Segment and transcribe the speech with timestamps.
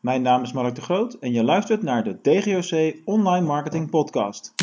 [0.00, 4.54] Mijn naam is Mark de Groot en je luistert naar de DGOC Online Marketing Podcast.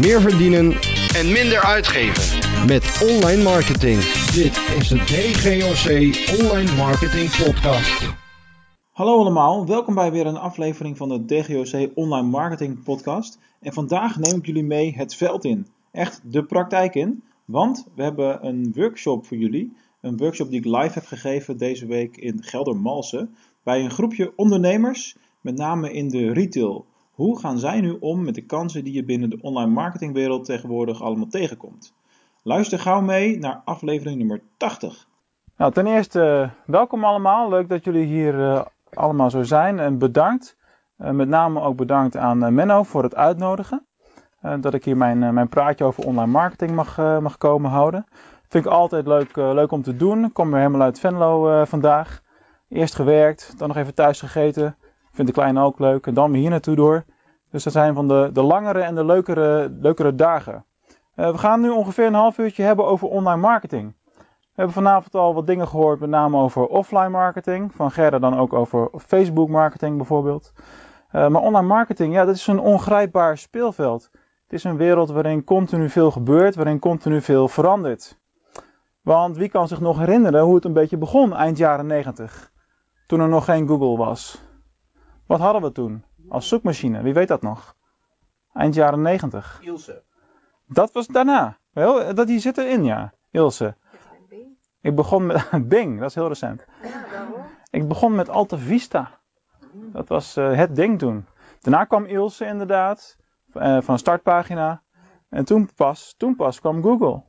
[0.00, 0.72] Meer verdienen
[1.14, 2.66] en minder uitgeven.
[2.66, 4.00] met online marketing.
[4.32, 5.86] Dit is de DGOC
[6.40, 8.14] Online Marketing Podcast.
[8.92, 13.38] Hallo allemaal, welkom bij weer een aflevering van de DGOC Online Marketing Podcast.
[13.60, 17.22] En vandaag neem ik jullie mee het veld in, echt de praktijk in.
[17.44, 19.76] Want we hebben een workshop voor jullie.
[20.00, 23.34] Een workshop die ik live heb gegeven deze week in Geldermalsen.
[23.62, 26.86] Bij een groepje ondernemers, met name in de retail.
[27.12, 31.02] Hoe gaan zij nu om met de kansen die je binnen de online marketingwereld tegenwoordig
[31.02, 31.94] allemaal tegenkomt?
[32.42, 35.06] Luister gauw mee naar aflevering nummer 80.
[35.56, 37.48] Nou, ten eerste eh, welkom allemaal.
[37.48, 40.56] Leuk dat jullie hier eh, allemaal zo zijn en bedankt.
[40.96, 43.86] Eh, met name ook bedankt aan Menno voor het uitnodigen.
[44.60, 48.06] Dat ik hier mijn, mijn praatje over online marketing mag, mag komen houden.
[48.48, 50.24] Vind ik altijd leuk, eh, leuk om te doen.
[50.24, 52.22] Ik kom weer helemaal uit Venlo eh, vandaag.
[52.68, 54.76] Eerst gewerkt, dan nog even thuis gegeten.
[55.12, 56.06] Vind de kleine ook leuk.
[56.06, 57.04] En dan weer hier naartoe door.
[57.50, 60.64] Dus dat zijn van de, de langere en de leukere, leukere dagen.
[61.14, 63.94] Eh, we gaan nu ongeveer een half uurtje hebben over online marketing.
[64.06, 67.74] We hebben vanavond al wat dingen gehoord, met name over offline marketing.
[67.74, 70.52] Van Gerda dan ook over Facebook marketing bijvoorbeeld.
[71.12, 74.10] Maar online marketing, ja, dat is een ongrijpbaar speelveld.
[74.42, 78.18] Het is een wereld waarin continu veel gebeurt, waarin continu veel verandert.
[79.08, 82.52] Want wie kan zich nog herinneren hoe het een beetje begon eind jaren 90?
[83.06, 84.42] Toen er nog geen Google was.
[85.26, 86.04] Wat hadden we toen?
[86.28, 87.76] Als zoekmachine, wie weet dat nog?
[88.52, 89.60] Eind jaren 90.
[89.62, 90.02] Ilse.
[90.66, 91.58] Dat was daarna.
[91.72, 93.12] Wel, dat die zit erin, ja.
[93.30, 93.76] Ilse.
[94.80, 96.64] Ik begon met Bing, dat is heel recent.
[97.70, 99.18] Ik begon met Alta Vista.
[99.72, 101.26] Dat was eh, het ding toen.
[101.60, 103.16] Daarna kwam Ilse inderdaad,
[103.52, 104.82] eh, van een startpagina.
[105.28, 107.27] En toen pas, toen pas kwam Google.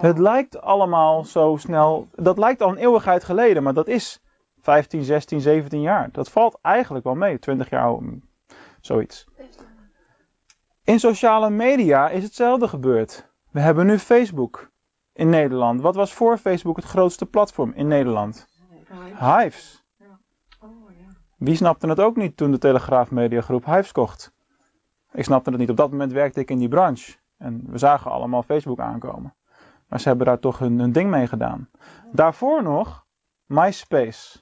[0.00, 2.08] Het lijkt allemaal zo snel.
[2.14, 4.22] Dat lijkt al een eeuwigheid geleden, maar dat is
[4.60, 6.08] 15, 16, 17 jaar.
[6.12, 7.38] Dat valt eigenlijk wel mee.
[7.38, 7.98] 20 jaar,
[8.80, 9.26] zoiets.
[10.84, 13.28] In sociale media is hetzelfde gebeurd.
[13.50, 14.70] We hebben nu Facebook
[15.12, 15.80] in Nederland.
[15.80, 18.48] Wat was voor Facebook het grootste platform in Nederland?
[19.18, 19.84] Hives.
[21.36, 24.32] Wie snapte het ook niet toen de Telegraaf Mediagroep Hives kocht?
[25.12, 25.70] Ik snapte het niet.
[25.70, 27.16] Op dat moment werkte ik in die branche.
[27.38, 29.34] En we zagen allemaal Facebook aankomen.
[29.88, 31.68] Maar ze hebben daar toch hun, ding mee gedaan.
[32.12, 33.06] Daarvoor nog
[33.46, 34.38] MySpace.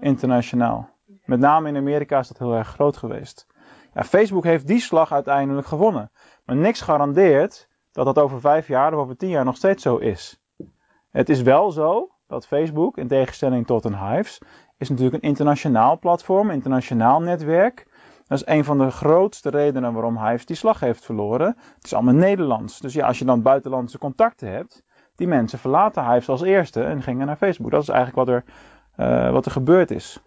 [0.00, 0.90] Internationaal.
[1.24, 3.46] Met name in Amerika is dat heel erg groot geweest.
[3.94, 6.10] Ja, Facebook heeft die slag uiteindelijk gewonnen.
[6.44, 9.96] Maar niks garandeert dat dat over vijf jaar of over tien jaar nog steeds zo
[9.96, 10.40] is.
[11.10, 14.40] Het is wel zo dat Facebook, in tegenstelling tot een Hives,
[14.76, 17.86] is natuurlijk een internationaal platform, internationaal netwerk.
[18.28, 21.56] Dat is een van de grootste redenen waarom Hives die slag heeft verloren.
[21.74, 22.78] Het is allemaal Nederlands.
[22.78, 24.82] Dus ja, als je dan buitenlandse contacten hebt,
[25.16, 27.70] die mensen verlaten Hives als eerste en gingen naar Facebook.
[27.70, 28.44] Dat is eigenlijk wat er,
[28.96, 30.22] eh, wat er gebeurd is.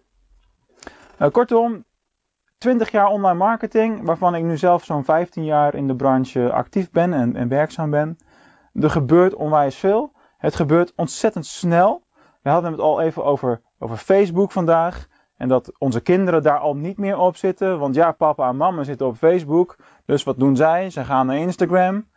[1.18, 1.84] Eh, kortom,
[2.58, 6.90] 20 jaar online marketing, waarvan ik nu zelf zo'n 15 jaar in de branche actief
[6.90, 8.18] ben en, en werkzaam ben.
[8.72, 10.12] Er gebeurt onwijs veel.
[10.36, 12.02] Het gebeurt ontzettend snel.
[12.42, 15.06] We hadden het al even over, over Facebook vandaag.
[15.42, 17.78] En dat onze kinderen daar al niet meer op zitten.
[17.78, 19.76] Want ja, papa en mama zitten op Facebook.
[20.04, 20.90] Dus wat doen zij?
[20.90, 22.08] Ze gaan naar Instagram.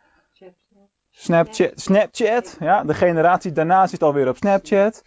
[1.10, 1.72] Snapchat.
[1.74, 2.56] Snapchat.
[2.60, 5.04] Ja, de generatie daarna zit alweer op Snapchat.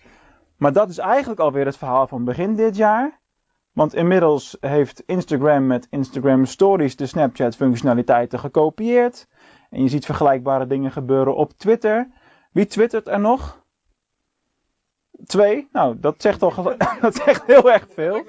[0.57, 3.19] Maar dat is eigenlijk alweer het verhaal van begin dit jaar.
[3.73, 9.27] Want inmiddels heeft Instagram met Instagram Stories de Snapchat functionaliteiten gekopieerd.
[9.69, 12.11] En je ziet vergelijkbare dingen gebeuren op Twitter.
[12.51, 13.63] Wie twittert er nog?
[15.25, 15.67] Twee?
[15.71, 18.25] Nou, dat zegt, al, gel- dat zegt heel erg veel.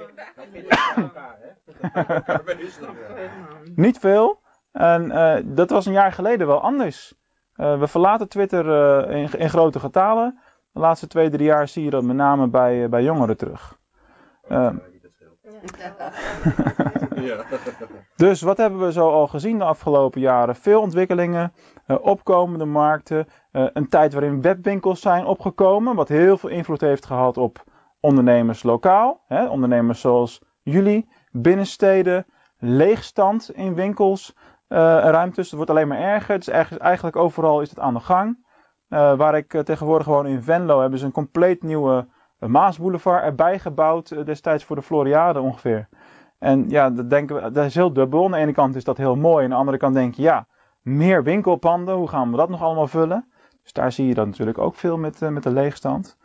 [3.75, 4.41] Niet veel.
[4.73, 7.15] En eh, dat was een jaar geleden wel anders.
[7.55, 8.71] Eh, we verlaten Twitter
[9.07, 10.41] eh, in, in grote getalen.
[10.73, 13.79] De laatste twee, drie jaar zie je dat met name bij, bij jongeren terug.
[18.17, 20.57] Dus wat hebben we zo al gezien de afgelopen jaren?
[20.57, 21.53] Veel ontwikkelingen,
[21.87, 27.07] eh, opkomende markten, eh, een tijd waarin webwinkels zijn opgekomen, wat heel veel invloed heeft
[27.07, 27.65] gehad op
[28.01, 29.21] ondernemers lokaal.
[29.27, 29.47] Hè?
[29.47, 32.27] Ondernemers zoals jullie, binnensteden,
[32.59, 34.35] leegstand in winkels,
[34.69, 35.47] eh, ruimtes.
[35.47, 36.39] Het wordt alleen maar erger.
[36.39, 38.49] Is eigenlijk, overal is het aan de gang.
[38.89, 42.07] Waar ik tegenwoordig woon in Venlo hebben ze een compleet nieuwe
[42.41, 45.89] eh, Maasboulevard erbij gebouwd eh, destijds voor de Floriade ongeveer.
[46.39, 48.25] En ja, dat, denken we, dat is heel dubbel.
[48.25, 49.45] Aan de ene kant is dat heel mooi.
[49.45, 50.47] Aan de andere kant denk je, ja,
[50.83, 51.95] meer winkelpanden.
[51.95, 53.31] Hoe gaan we dat nog allemaal vullen?
[53.63, 56.17] Dus daar zie je dan natuurlijk ook veel met, eh, met de leegstand.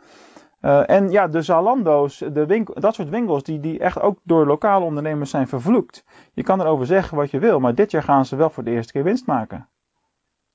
[0.60, 4.46] Eh, en ja, de Zalando's, de winkel, dat soort winkels die, die echt ook door
[4.46, 6.04] lokale ondernemers zijn vervloekt.
[6.32, 8.70] Je kan erover zeggen wat je wil, maar dit jaar gaan ze wel voor de
[8.70, 9.68] eerste keer winst maken.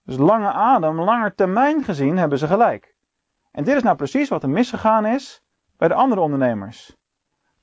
[0.04, 2.96] Dus lange adem, langer termijn gezien hebben ze gelijk.
[3.52, 5.44] En dit is nou precies wat er misgegaan is
[5.82, 6.98] bij de andere ondernemers.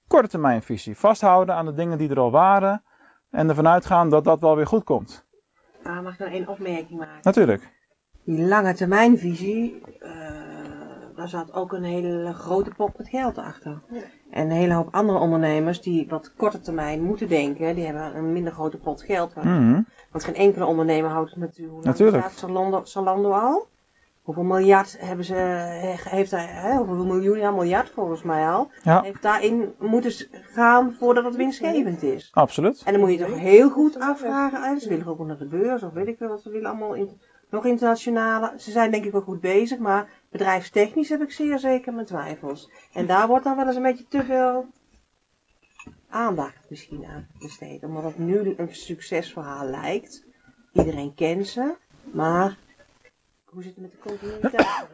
[0.07, 0.97] Korte termijnvisie.
[0.97, 2.83] Vasthouden aan de dingen die er al waren.
[3.31, 5.27] En ervan uitgaan dat dat wel weer goed komt.
[5.83, 7.21] Ah, mag ik dan één opmerking maken?
[7.23, 7.73] Natuurlijk.
[8.25, 10.11] Die lange termijnvisie, eh,
[11.17, 13.83] daar zat ook een hele grote pot met geld achter.
[14.31, 18.33] En een hele hoop andere ondernemers die wat korte termijn moeten denken, die hebben een
[18.33, 19.35] minder grote pot geld.
[19.35, 19.83] Mhm.
[20.11, 21.75] Want geen enkele ondernemer houdt het natuurlijk.
[21.75, 22.31] Hoe lang Natuurlijk.
[22.31, 23.69] Zalando, Zalando al?
[24.29, 28.71] Hoeveel miljard hebben ze, he- heeft hij, hè, hoeveel miljoen, ja miljard volgens mij al,
[28.83, 32.29] Ja, heeft daarin moeten gaan voordat het winstgevend is.
[32.33, 32.83] absoluut.
[32.85, 35.83] En dan moet je toch heel goed afvragen, eh, ze willen ook naar de beurs
[35.83, 37.21] of weet ik veel wat ze willen allemaal, in,
[37.51, 38.53] nog internationale.
[38.57, 42.71] Ze zijn denk ik wel goed bezig, maar bedrijfstechnisch heb ik zeer zeker mijn twijfels.
[42.93, 44.67] En daar wordt dan wel eens een beetje te veel
[46.09, 47.83] aandacht misschien aan besteed.
[47.85, 50.25] Omdat het nu een succesverhaal lijkt.
[50.73, 51.75] Iedereen kent ze,
[52.13, 52.57] maar
[53.51, 54.87] hoe zit het met de continuïteit?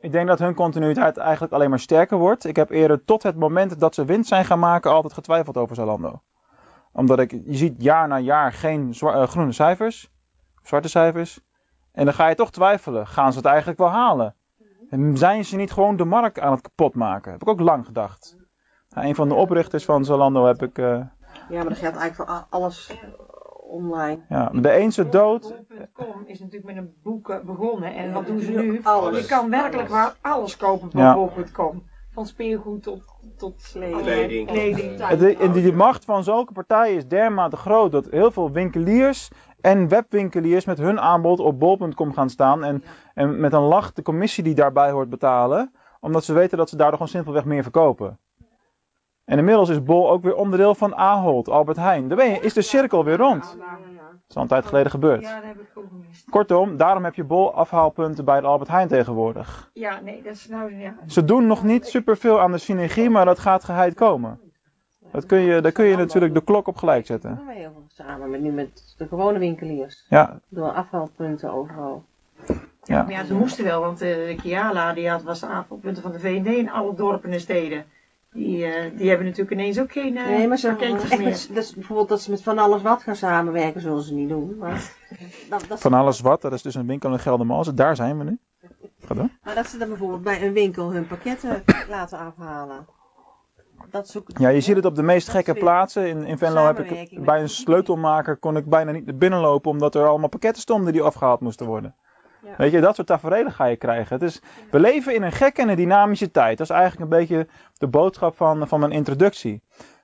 [0.00, 2.44] Ik denk dat hun continuïteit eigenlijk alleen maar sterker wordt.
[2.44, 5.76] Ik heb eerder tot het moment dat ze winst zijn gaan maken altijd getwijfeld over
[5.76, 6.22] Zalando.
[6.92, 10.10] Omdat ik, je ziet jaar na jaar geen eh, groene cijfers,
[10.62, 11.40] zwarte cijfers.
[11.92, 13.06] En dan ga je toch twijfelen.
[13.06, 14.34] Gaan ze het eigenlijk wel halen?
[14.90, 17.32] En zijn ze niet gewoon de markt aan het kapot maken?
[17.32, 18.36] Heb ik ook lang gedacht.
[18.88, 21.08] Nou, een van de oprichters van Zalando heb ik, eh, Ja,
[21.48, 22.98] maar dat geldt eigenlijk voor alles
[23.68, 24.18] online.
[24.28, 25.54] ja, de een zit dood.
[25.68, 27.94] Bol.com is natuurlijk met een boek eh, begonnen.
[27.94, 28.80] En wat doen ze nu?
[28.82, 29.20] Alles.
[29.20, 31.14] Je kan werkelijk waar alles kopen van Ja.
[31.14, 31.82] Bol.com.
[32.10, 33.02] Van speelgoed tot,
[33.36, 34.46] tot Kleding.
[34.46, 35.52] kleding.
[35.52, 39.30] Die, die macht van zulke partijen is dermate groot dat heel veel winkeliers
[39.60, 42.82] en webwinkeliers met hun aanbod op bol.com gaan staan en,
[43.14, 46.76] en met een lach de commissie die daarbij hoort betalen, omdat ze weten dat ze
[46.76, 48.18] daardoor gewoon simpelweg meer verkopen.
[49.28, 52.08] En inmiddels is Bol ook weer onderdeel van Ahold, Albert Heijn.
[52.08, 53.42] Dan ben je, is de cirkel weer rond.
[53.42, 55.20] Dat is al een tijd geleden gebeurd.
[55.20, 56.30] Ja, dat heb ik ook gemist.
[56.30, 59.70] Kortom, daarom heb je Bol afhaalpunten bij de Albert Heijn tegenwoordig.
[59.72, 60.74] Ja, nee, dat is nou...
[60.74, 60.94] Ja.
[61.06, 64.40] Ze doen nog niet superveel aan de synergie, maar dat gaat geheid komen.
[65.12, 67.36] Dat kun je, daar kun je natuurlijk de klok op gelijk zetten.
[67.36, 70.06] doen we heel veel samen met, nu met de gewone winkeliers.
[70.08, 72.04] Ja, Door afhaalpunten overal.
[72.82, 73.02] Ja.
[73.02, 76.12] Maar ja, ze moesten wel, want eh, de Kiala die had, was de aanvalpunten van
[76.12, 77.84] de VND in alle dorpen en steden.
[78.32, 81.54] Die, eh, die hebben natuurlijk ineens ook geen eh, Nee, maar ze pakketjes echt meer.
[81.54, 84.56] dat is bijvoorbeeld dat ze met van alles wat gaan samenwerken, zullen ze niet doen.
[84.58, 84.92] Maar
[85.48, 86.42] dat, dat, van alles wat.
[86.42, 87.76] Dat is dus een winkel in Geldermalsen.
[87.76, 88.38] Daar zijn we nu.
[89.04, 89.28] Ga door.
[89.42, 92.86] maar dat ze dan bijvoorbeeld bij een winkel hun pakketten laten afhalen.
[93.90, 96.08] Dat zoek, Ja, je ziet het op de meest gekke plaatsen.
[96.08, 99.70] In, in Venlo heb ik bij een sleutelmaker kon ik bijna niet naar binnen lopen
[99.70, 101.94] omdat er allemaal pakketten stonden die afgehaald moesten worden.
[102.56, 104.14] Weet je, dat soort tafereelen ga je krijgen.
[104.14, 106.58] Het is, we leven in een gekke en een dynamische tijd.
[106.58, 107.48] Dat is eigenlijk een beetje
[107.78, 109.62] de boodschap van, van mijn introductie.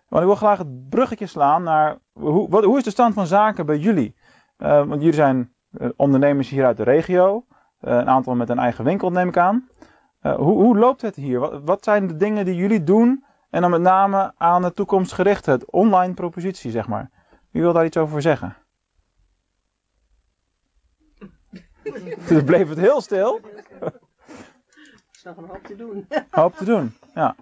[0.09, 3.27] Want ik wil graag het bruggetje slaan naar hoe, wat, hoe is de stand van
[3.27, 4.15] zaken bij jullie?
[4.57, 7.45] Eh, want jullie zijn eh, ondernemers hier uit de regio.
[7.81, 9.69] Eh, een aantal met een eigen winkel neem ik aan.
[10.21, 11.39] Hoe, hoe loopt het hier?
[11.39, 13.25] Wat, wat zijn de dingen die jullie doen?
[13.51, 17.11] En dan met name aan de toekomst gericht, het online propositie, zeg maar.
[17.51, 18.57] Wie wil daar iets over zeggen?
[22.29, 23.41] Dus bleef het heel stil.
[23.81, 23.93] Er
[25.15, 26.07] is nog een hoop te doen.
[26.31, 26.95] Hoop te doen.
[27.15, 27.35] Ja.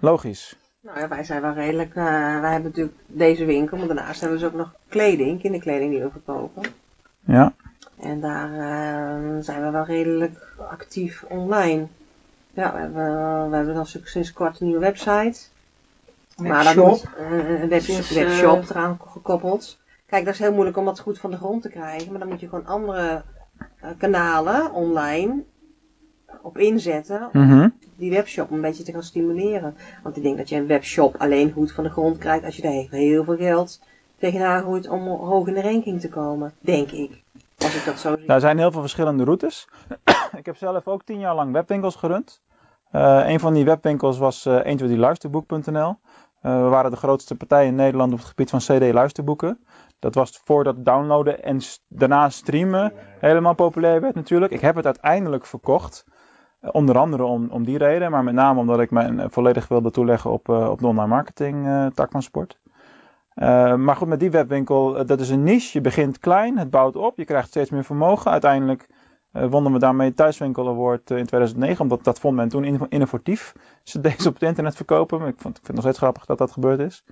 [0.00, 0.56] Logisch.
[0.80, 1.94] Nou ja, wij zijn wel redelijk.
[1.94, 2.04] eh,
[2.40, 6.02] wij hebben natuurlijk deze winkel, maar daarnaast hebben we dus ook nog kleding, kinderkleding die
[6.02, 6.62] we verkopen.
[7.24, 7.52] Ja.
[8.00, 11.86] En daar eh, zijn we wel redelijk actief online.
[12.54, 15.40] Ja, we hebben, we hebben dan sinds kort een nieuwe website.
[16.36, 17.08] Maar dat Webshop.
[17.18, 19.78] eh, een web, Sinds, eh, webshop eraan gekoppeld.
[20.12, 22.10] Kijk, dat is heel moeilijk om dat goed van de grond te krijgen.
[22.10, 23.22] Maar dan moet je gewoon andere
[23.80, 25.42] eh, kanalen online
[26.42, 27.28] op inzetten.
[27.32, 27.68] Om Mhm.
[27.96, 29.76] die webshop een beetje te gaan stimuleren.
[30.02, 32.62] Want ik denk dat je een webshop alleen goed van de grond krijgt als je
[32.62, 33.80] daar heel, veel geld
[34.18, 36.52] tegenaan gooit om hoog in de ranking te komen.
[36.60, 37.22] Denk ik.
[37.58, 38.26] Als ik dat zo zie.
[38.26, 39.68] Daar zijn heel veel verschillende routes.
[40.40, 42.40] ik heb zelf ook tien jaar lang webwinkels gerund.
[42.90, 45.96] Eh, een van die webwinkels was eh 123luisterboek.nl.
[46.42, 49.58] Eh, we waren de grootste partij in Nederland op het gebied van CD-luisterboeken.
[49.98, 54.52] Dat was voordat downloaden en daarna streamen helemaal populair werd natuurlijk.
[54.52, 56.04] Ik heb het uiteindelijk verkocht.
[56.60, 59.68] Eh, onder andere om, om die reden, maar met name omdat ik me eh, volledig
[59.68, 62.60] wilde toeleggen op, op de online marketing tak van sport.
[63.76, 65.70] Maar goed, met die webwinkel, dat is een niche.
[65.72, 68.30] Je begint klein, het bouwt op, je krijgt steeds meer vermogen.
[68.30, 68.88] Uiteindelijk
[69.32, 73.52] wonnen we daarmee Thuiswinkel Award eh, in 2009, omdat dat vond men toen in- innovatief.
[73.82, 75.18] Ze deze op het internet verkopen.
[75.18, 77.04] Ik, vond, ik vind het nog steeds grappig dat dat gebeurd is.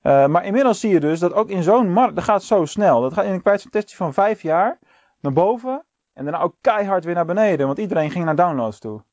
[0.00, 3.00] Eh, maar inmiddels zie je dus dat ook in zo'n markt, dat gaat zo snel.
[3.00, 4.78] Dat gaat in een kwijtstestie van vijf jaar
[5.20, 9.04] naar boven en daarna ook keihard weer naar beneden, want iedereen ging naar downloads toe.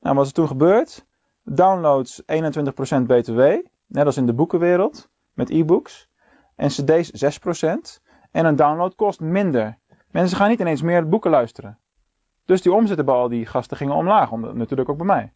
[0.00, 1.06] Nou, wat is er toen gebeurd?
[1.44, 2.26] Downloads 21%
[3.06, 3.40] BTW,
[3.86, 6.08] net als in de boekenwereld, met e-books.
[6.56, 8.00] En cd's 6%.
[8.30, 9.78] En een download kost minder.
[10.10, 11.78] Mensen gaan niet ineens meer boeken luisteren.
[12.44, 15.32] Dus die omzetten bij al die gasten gingen omlaag, om, natuurlijk ook bij mij.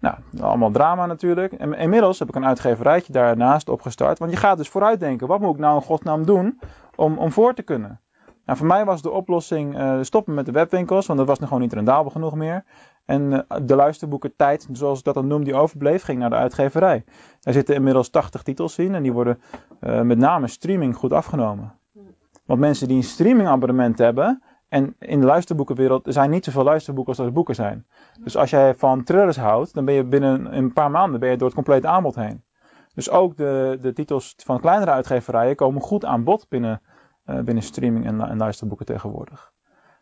[0.00, 1.52] Nou, allemaal drama natuurlijk.
[1.52, 4.18] En inmiddels heb ik een uitgeverijtje daarnaast opgestart.
[4.18, 6.60] Want je gaat dus vooruitdenken, wat moet ik nou in godsnaam doen
[6.96, 8.00] om, om voor te kunnen?
[8.44, 11.60] Nou, voor mij was de oplossing uh, stoppen met de webwinkels, want dat was gewoon
[11.60, 12.64] niet rendabel genoeg meer.
[13.04, 16.36] En uh, de luisterboeken tijd, zoals ik dat dan noem, die overbleef, ging naar de
[16.36, 17.04] uitgeverij.
[17.40, 19.40] Daar zitten inmiddels 80 titels in en die worden
[19.80, 21.77] uh, met name streaming goed afgenomen.
[22.48, 27.16] Want mensen die een streamingabonnement hebben, en in de luisterboekenwereld er zijn niet zoveel luisterboeken
[27.16, 27.86] als er boeken zijn.
[28.22, 31.36] Dus als jij van thrillers houdt, dan ben je binnen een paar maanden ben je
[31.36, 32.44] door het complete aanbod heen.
[32.94, 36.80] Dus ook de, de titels van kleinere uitgeverijen komen goed aan bod binnen,
[37.26, 39.52] uh, binnen streaming en, en, luisterboeken tegenwoordig.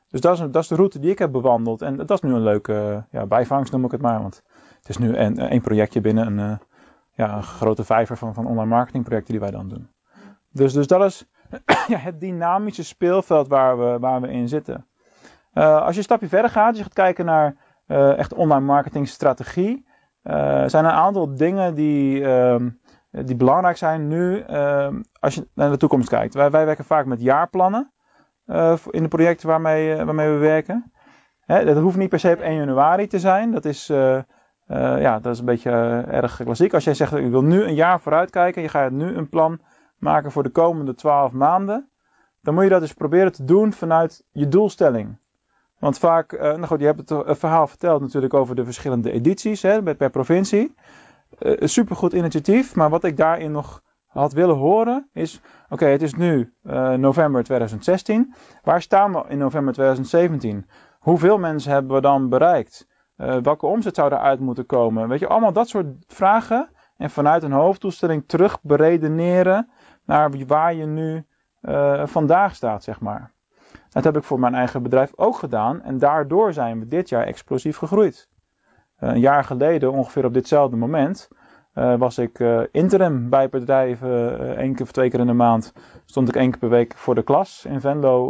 [0.09, 1.83] Dus dat is, dat is de route die ik heb bewandeld.
[1.83, 4.23] En dat is nu een leuke ja, bijvangst, noem ik het maar.
[4.23, 4.43] Want
[4.79, 6.57] het is nu een, een projectje binnen een, uh,
[7.12, 9.88] ja, een grote vijver van, van online marketingprojecten die wij dan doen.
[10.53, 11.26] Dus, dus dat is
[12.09, 14.87] het dynamische speelveld waar we, waar we in zitten.
[15.57, 18.65] Uh, als je een stapje verder gaat, als je gaat kijken naar uh, echt online
[18.65, 19.87] marketingstrategie,
[20.67, 22.57] zijn er een aantal dingen die, uh,
[23.11, 26.35] die belangrijk zijn nu ehm, als je naar de toekomst kijkt.
[26.35, 27.93] Wij, wij werken vaak met jaarplannen
[28.91, 30.93] in de projecten waarmee, waarmee we werken.
[31.41, 33.50] Hè, dat hoeft niet per se op 1 januari te zijn.
[33.50, 33.87] Dat is,
[34.67, 35.71] ja, dat is een beetje
[36.11, 36.75] erg klassiek.
[36.75, 39.61] Als jij zegt, ik wil nu een jaar vooruit kijken, je gaat nu een plan
[39.99, 41.88] maken voor de komende 12 maanden,
[42.41, 45.19] dan moet je dat dus proberen te doen vanuit je doelstelling.
[45.79, 49.11] Want vaak, uh, nou goed, je hebt het een verhaal verteld natuurlijk over de verschillende
[49.11, 50.75] edities hè, per provincie.
[51.38, 56.15] Uh, supergoed initiatief, maar wat ik daarin nog had willen horen is, oké, het is
[56.15, 56.53] nu
[56.97, 58.35] november 2016.
[58.62, 60.67] Waar staan we in november 2017?
[60.99, 62.87] Hoeveel mensen hebben we dan bereikt?
[63.17, 65.09] welke omzet zou eruit moeten komen?
[65.09, 66.69] Weet je, allemaal dat soort vragen.
[66.97, 69.71] En vanuit een hoofddoelstelling terug beredeneren
[70.06, 71.25] naar waar je nu
[71.62, 73.32] uh, vandaag staat, zeg maar.
[73.90, 77.25] Dat heb ik voor mijn eigen bedrijf ook gedaan en daardoor zijn we dit jaar
[77.25, 78.28] explosief gegroeid.
[79.00, 81.28] Uh, een jaar geleden, ongeveer op ditzelfde moment,
[81.75, 82.38] uh, was ik
[82.70, 85.72] interim bij bedrijven één keer of twee keer in de maand.
[86.04, 88.26] Stond ik één keer per week voor de klas in Venlo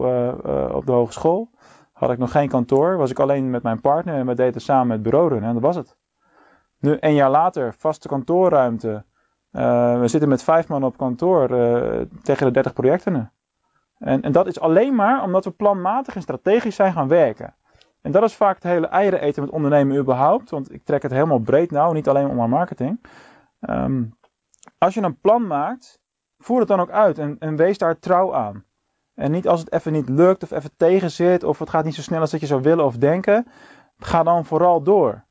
[0.75, 1.51] op de hogeschool.
[1.93, 4.93] Had ik nog geen kantoor, was ik alleen met mijn partner en we deden samen
[4.93, 5.97] het bureau runnen en dat was het.
[6.79, 9.05] Nu, een jaar later, vaste kantoorruimte,
[9.53, 13.33] uh, we zitten met vijf man op kantoor uh, tegen de 30 projecten.
[13.99, 17.55] En, en, dat is alleen maar omdat we planmatig en strategisch zijn gaan werken.
[18.03, 20.51] En dat is vaak het hele eieren eten met ondernemen überhaupt.
[20.51, 23.01] Want ik trek het helemaal breed nou, niet alleen online marketing.
[23.61, 24.17] Um,
[24.79, 26.01] als je een plan maakt,
[26.39, 28.65] voer het dan ook uit en, en, wees daar trouw aan.
[29.15, 31.95] En niet als het even niet lukt of even tegen zit of het gaat niet
[31.95, 33.47] zo snel als dat je zou willen of denken.
[33.99, 35.25] Ga dan vooral door.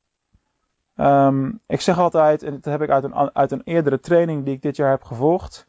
[0.96, 4.54] Um, ik zeg altijd, en dat heb ik uit een, uit een eerdere training die
[4.54, 5.68] ik dit jaar heb gevolgd.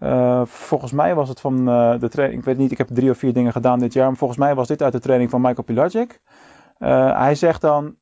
[0.00, 3.10] Uh, volgens mij was het van uh, de training, ik weet niet, ik heb drie
[3.10, 5.40] of vier dingen gedaan dit jaar, maar volgens mij was dit uit de training van
[5.40, 6.20] Michael Pilagic.
[6.78, 7.96] Uh, hij zegt dan,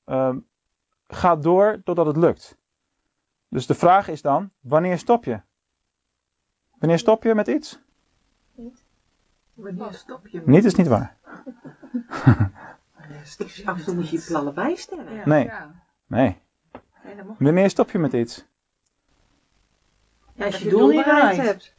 [1.08, 2.58] ga door totdat het lukt.
[3.48, 5.40] Dus de vraag is dan, wanneer stop je?
[6.78, 7.78] Wanneer stop je met iets?
[8.54, 8.84] Niet.
[9.54, 10.42] Wanneer stop je?
[10.44, 11.16] Niet is niet waar.
[13.64, 15.14] Af en toe moet je je plannen bijstellen.
[15.14, 15.44] Ja, nee.
[15.44, 15.70] Ja.
[16.06, 16.44] Nee.
[17.38, 18.44] Wanneer stop je met iets?
[20.32, 21.74] Ja, als je je doel niet bereikt hebt.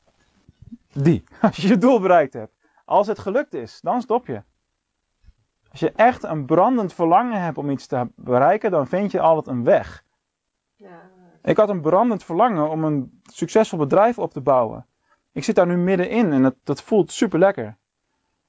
[0.93, 2.55] Die, als je je doel bereikt hebt.
[2.85, 4.41] Als het gelukt is, dan stop je.
[5.71, 9.47] Als je echt een brandend verlangen hebt om iets te bereiken, dan vind je altijd
[9.55, 10.03] een weg.
[10.75, 11.09] Ja.
[11.43, 14.85] Ik had een brandend verlangen om een succesvol bedrijf op te bouwen.
[15.31, 17.77] Ik zit daar nu middenin en dat, dat voelt super lekker.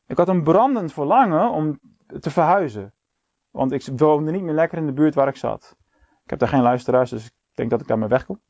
[0.06, 1.80] Ik had een brandend verlangen om
[2.20, 2.92] te verhuizen.
[3.50, 5.76] Want ik woonde niet meer lekker in de buurt waar ik zat.
[6.28, 8.40] Ik heb daar geen luisteraars, dus ik denk dat ik daarmee wegkom.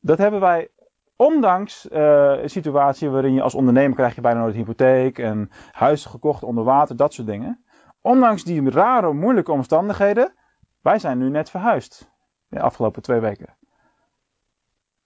[0.00, 0.70] Dat hebben wij,
[1.16, 6.10] ondanks uh, een situatie waarin je als ondernemer krijg je bijna nooit hypotheek en huizen
[6.10, 7.64] gekocht onder water, dat soort dingen.
[8.00, 10.34] Ondanks die rare, moeilijke omstandigheden,
[10.80, 12.10] wij zijn nu net verhuisd.
[12.48, 13.56] De afgelopen twee weken.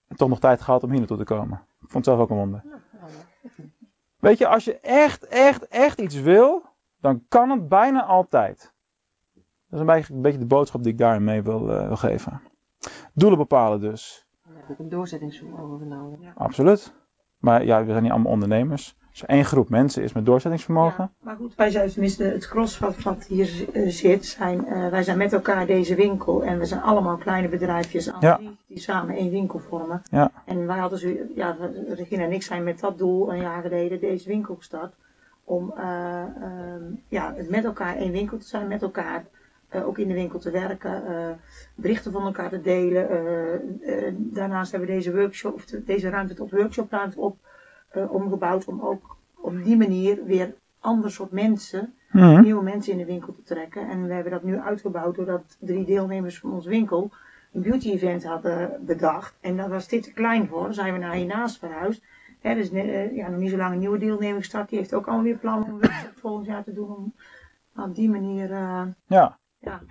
[0.07, 1.57] En toch nog tijd gehad om hier naartoe te komen.
[1.57, 2.63] Ik vond het zelf ook een wonder.
[4.19, 6.65] Weet je, als je echt, echt, echt iets wil,
[7.01, 8.75] dan kan het bijna altijd.
[9.77, 12.41] Dat is een beetje de boodschap die ik daarin mee wil, uh, wil geven.
[13.13, 14.25] Doelen bepalen dus.
[14.45, 16.19] Daar heb ik een doorzettingsvermogen nodig.
[16.21, 16.31] Ja.
[16.35, 16.93] Absoluut.
[17.37, 18.95] Maar ja, we zijn niet allemaal ondernemers.
[19.21, 21.03] Er één groep mensen is met doorzettingsvermogen.
[21.03, 24.25] Ja, maar goed, wij zijn tenminste het cross wat, wat hier uh, zit.
[24.25, 26.43] Zijn, uh, wij zijn met elkaar deze winkel.
[26.43, 28.39] En we zijn allemaal kleine bedrijfjes ja.
[28.67, 30.01] die samen één winkel vormen.
[30.11, 30.31] Ja.
[30.45, 31.57] En wij hadden zo, ja,
[31.87, 34.93] Regina en ik zijn met dat doel een jaar geleden deze winkel gestart.
[35.43, 36.23] Om uh,
[37.07, 39.25] ja, met elkaar één winkel te zijn, met elkaar
[39.75, 41.27] uh, ook in de winkel te werken, uh,
[41.75, 43.07] berichten van elkaar te delen.
[43.81, 47.37] Uh, daarnaast hebben we deze workshop, of deze ruimte tot workshopruimte op
[48.09, 52.41] omgebouwd om ook op die manier weer ander soort mensen, Mhm.
[52.41, 53.89] nieuwe mensen in de winkel te trekken.
[53.89, 57.11] En we hebben dat nu uitgebouwd doordat drie deelnemers van ons winkel
[57.53, 59.35] een beauty event hadden bedacht.
[59.41, 60.63] En daar was dit te klein voor.
[60.63, 62.03] Dan zijn we naar hiernaast verhuisd.
[62.41, 64.69] Hè, dus eh, ja, nog niet zo lang een nieuwe deelnemer gestart.
[64.69, 65.79] Die heeft ook alweer plannen om
[66.21, 66.95] volgend jaar te doen.
[66.95, 67.13] Om
[67.83, 69.37] op die manier, eh, Ja.
[69.67, 69.81] Ja.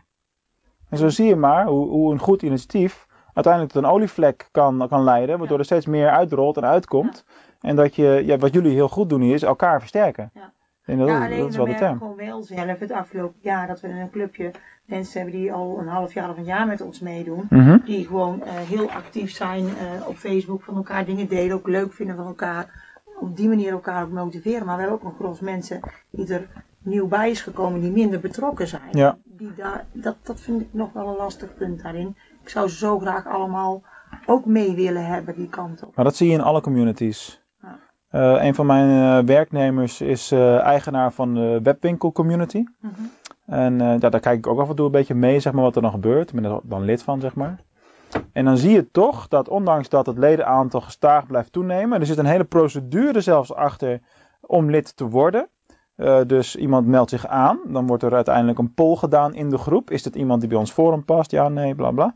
[0.88, 4.86] En zo zie je maar hoe, hoe een goed initiatief uiteindelijk tot een olievlek kan,
[4.88, 7.24] kan leiden, waardoor er steeds meer uitrolt en uitkomt.
[7.60, 10.30] En dat je, ja, wat jullie heel goed doen hier, is elkaar versterken.
[10.34, 10.52] Ja.
[10.84, 13.38] En dat, ja, dat alleen is we wel de merken gewoon wel zelf het afgelopen
[13.40, 14.50] jaar dat we een clubje
[14.84, 17.46] mensen hebben die al een half jaar of een jaar met ons meedoen.
[17.50, 17.78] Mhm.
[17.84, 21.92] Die gewoon eh, heel actief zijn eh, op Facebook van elkaar dingen delen, ook leuk
[21.92, 22.84] vinden van elkaar.
[23.20, 24.66] Op die manier elkaar ook motiveren.
[24.66, 25.80] Maar we hebben ook een gros mensen
[26.10, 26.48] die er
[26.86, 28.88] nieuw bij is gekomen, die minder betrokken zijn.
[28.90, 29.18] Ja.
[29.24, 32.16] Die daar, dat, dat vind ik nog wel een lastig punt daarin.
[32.42, 33.82] Ik zou ze zo graag allemaal
[34.26, 35.96] ook mee willen hebben, die kant op.
[35.96, 37.42] Maar dat zie je in alle communities.
[37.62, 37.78] Ja.
[38.08, 42.64] Eh, een van mijn eh, werknemers is eh, eigenaar van de webwinkel community.
[42.80, 42.92] Mhm.
[43.46, 45.76] En ja, daar kijk ik ook af en toe een beetje mee, zeg maar, wat
[45.76, 46.28] er dan gebeurt.
[46.28, 47.60] Ik ben er dan lid van, zeg maar.
[48.32, 52.18] En dan zie je toch dat ondanks dat het ledenaantal gestaag blijft toenemen, er zit
[52.18, 54.00] een hele procedure zelfs achter
[54.40, 55.48] om lid te worden.
[55.96, 59.58] Eh, dus iemand meldt zich aan, dan wordt er uiteindelijk een poll gedaan in de
[59.58, 59.90] groep.
[59.90, 61.30] Is dit iemand die bij ons forum past?
[61.30, 62.14] Ja, nee, bla bla.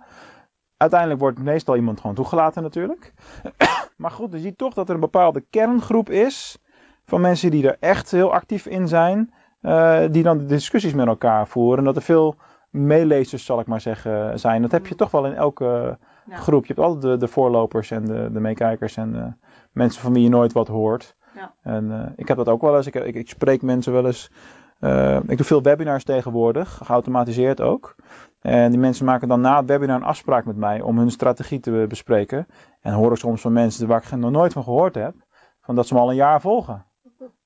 [0.76, 3.12] Uiteindelijk wordt meestal iemand gewoon toegelaten natuurlijk.
[3.96, 6.58] maar goed, je ziet toch dat er een bepaalde kerngroep is
[7.04, 9.32] van mensen die er echt heel actief in zijn.
[9.60, 11.78] eh, die dan de discussies met elkaar voeren.
[11.78, 12.34] En dat er veel
[12.70, 14.62] meelezers, zal ik maar zeggen, zijn.
[14.62, 16.36] Dat heb je toch wel in elke Ja.
[16.36, 16.66] groep.
[16.66, 19.32] Je hebt altijd de, de voorlopers en de, de meekijkers en de
[19.72, 21.16] mensen van wie je nooit wat hoort.
[21.34, 21.54] Ja.
[21.62, 22.86] En eh, ik heb dat ook wel eens.
[22.86, 24.30] Ik, ik, ik spreek mensen wel eens.
[24.78, 27.94] eh, ik doe veel webinars tegenwoordig, geautomatiseerd ook.
[28.40, 31.60] En die mensen maken dan na het webinar een afspraak met mij om hun strategie
[31.60, 32.38] te bespreken.
[32.80, 35.14] En dan hoor ik soms van mensen waar ik nog nooit van gehoord heb,
[35.60, 36.84] van dat ze me al een jaar volgen.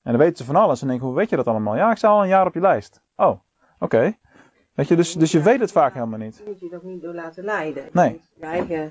[0.02, 1.76] En dan weten ze van alles en denken, hoe weet je dat allemaal?
[1.76, 3.02] Ja, ik sta al een jaar op je lijst.
[3.16, 3.40] Oh,
[3.78, 4.12] oké.
[4.74, 6.36] Weet je, dus, dus je weet het vaak helemaal niet.
[6.36, 7.84] Je moet je ook niet door laten leiden.
[7.92, 8.20] Nee.
[8.36, 8.90] Je eigen,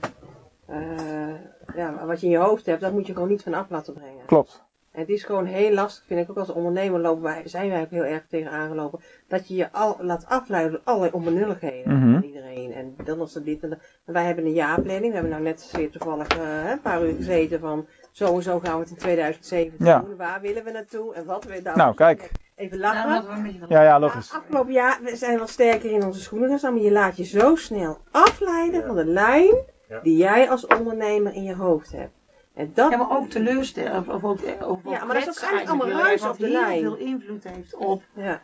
[0.65, 1.35] eh,
[1.75, 3.93] ja, wat je in je hoofd hebt, dat moet je gewoon niet van af laten
[3.93, 4.25] brengen.
[4.25, 4.63] Klopt.
[4.93, 7.81] En het is gewoon heel lastig, vind ik ook als ondernemer lopen wij, zijn wij
[7.81, 8.99] ook heel erg tegen aangelopen.
[9.27, 12.13] Dat je je al laat afleiden door allerlei onbenulligheden Mhm.
[12.13, 12.73] van iedereen.
[12.73, 13.79] En dan is er dit en dat.
[14.05, 15.05] En wij hebben een jaarplanning.
[15.07, 18.43] We hebben nou net zeer toevallig eh, hè, een paar uur gezeten van zo en
[18.43, 19.99] zo gaan we het in 2017 Ja.
[19.99, 20.15] doen.
[20.15, 21.77] Waar willen we naartoe en wat we nou.
[21.77, 22.31] Nou, kijk.
[22.55, 23.45] Even lachen.
[23.69, 24.33] Ja, ja, logisch.
[24.33, 27.55] Afgelopen jaar we zijn wel sterker in onze schoenen gestaan, maar je laat je zo
[27.55, 29.55] snel afleiden van de lijn
[30.03, 32.11] die jij als ondernemer in je hoofd hebt.
[32.53, 33.97] En dat, Ja, maar ook teleurstellen.
[33.99, 36.43] Of, of ook, eh, of Ja, maar dat is ook eigenlijk allemaal ruis op de
[36.43, 36.81] wat heel lijn.
[36.81, 38.41] veel invloed heeft op ja,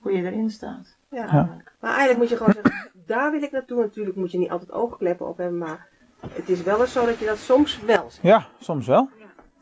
[0.00, 0.96] hoe je erin staat.
[1.10, 1.24] ja.
[1.24, 1.56] Ja.
[1.80, 3.80] Maar eigenlijk moet je gewoon zeggen, daar wil ik naartoe.
[3.80, 5.88] Natuurlijk moet je niet altijd oogkleppen op hebben, maar
[6.34, 8.22] het is wel eens zo dat je dat soms wel zegt.
[8.22, 9.08] Ja, soms wel.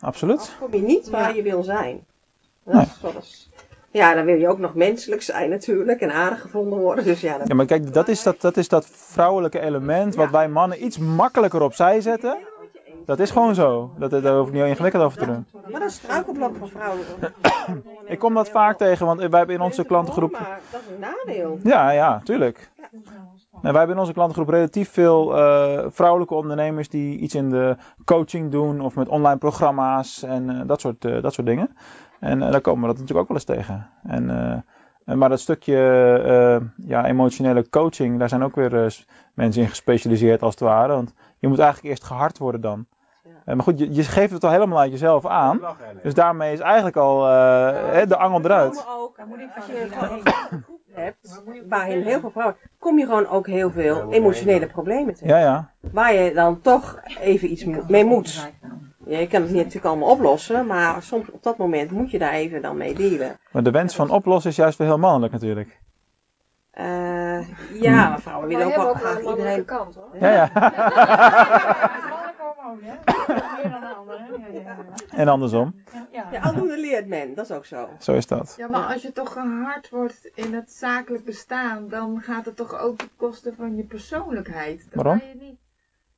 [0.00, 0.37] Absoluut.
[0.38, 1.35] Anders kom je niet waar Ja.
[1.37, 2.04] je wil zijn.
[2.64, 2.83] Dat Nee.
[2.85, 3.50] is wel eens-
[3.90, 7.04] Ja, dan wil je ook nog menselijk zijn natuurlijk en aardig gevonden worden.
[7.04, 10.30] Dus ja, dat Ja, maar kijk, dat is dat, dat, is dat vrouwelijke element wat
[10.30, 12.38] wij mannen iets makkelijker opzij zetten.
[13.06, 13.90] Dat is gewoon zo.
[13.98, 15.46] Dat, daar hoef ik niet ingewikkeld over te doen.
[15.52, 17.04] Maar dat is het struikelblok van vrouwen.
[18.06, 20.32] Ik kom dat vaak tegen, want wij hebben in onze klantengroep...
[20.32, 21.58] Maar dat is een nadeel.
[21.62, 22.72] Ja, ja, tuurlijk.
[23.62, 27.76] Nee, wij hebben in onze klantengroep relatief veel eh, vrouwelijke ondernemers die iets in de
[28.04, 31.76] coaching doen of met online programma's en eh, dat, soort, eh, dat soort dingen.
[32.20, 33.90] En daar komen we dat natuurlijk ook wel eens tegen.
[34.02, 34.30] En,
[35.04, 35.76] en maar dat stukje
[36.76, 40.92] ja, emotionele coaching, daar zijn ook weer mensen in gespecialiseerd als het ware.
[40.92, 42.86] Want je moet eigenlijk eerst gehard worden dan.
[43.44, 45.61] Eh, maar goed, je, je geeft het al helemaal uit jezelf aan.
[46.02, 48.74] Dus daarmee is eigenlijk al eh, hè, de angel eruit.
[48.74, 49.16] Maar ook,
[49.57, 53.70] als je gewoon een groep hebt, waarin heel veel vrouwen, kom je gewoon ook heel
[53.70, 55.28] veel emotionele problemen tegen.
[55.28, 55.70] Ja, ja.
[55.80, 58.52] Waar je dan toch even iets mee moet.
[59.07, 62.18] Ja, je kan het niet natuurlijk allemaal oplossen, maar soms op dat moment moet je
[62.18, 63.38] daar even dan mee dealen.
[63.50, 65.78] Maar de wens van oplossen is juist wel heel mannelijk natuurlijk.
[66.70, 67.48] Eh,
[67.80, 69.64] ja, maar vrouwen We willen ook hebben wel ook graag een mannelijke iedereen.
[69.64, 70.09] kant hoor.
[70.20, 70.50] Ja, ja.
[72.80, 74.26] Meer dan de hè?
[74.26, 75.18] Ja, ja, ja.
[75.18, 75.74] En andersom.
[76.12, 76.28] Ja.
[76.32, 77.88] Ja, aldoende leert men, dat is ook zo.
[77.98, 78.54] Zo is dat.
[78.58, 82.78] Ja, maar als je toch gehard wordt in het zakelijk bestaan, dan gaat het toch
[82.80, 84.78] ook ten koste van je persoonlijkheid.
[84.90, 85.18] Dan Waarom?
[85.18, 85.56] kan Je, niet,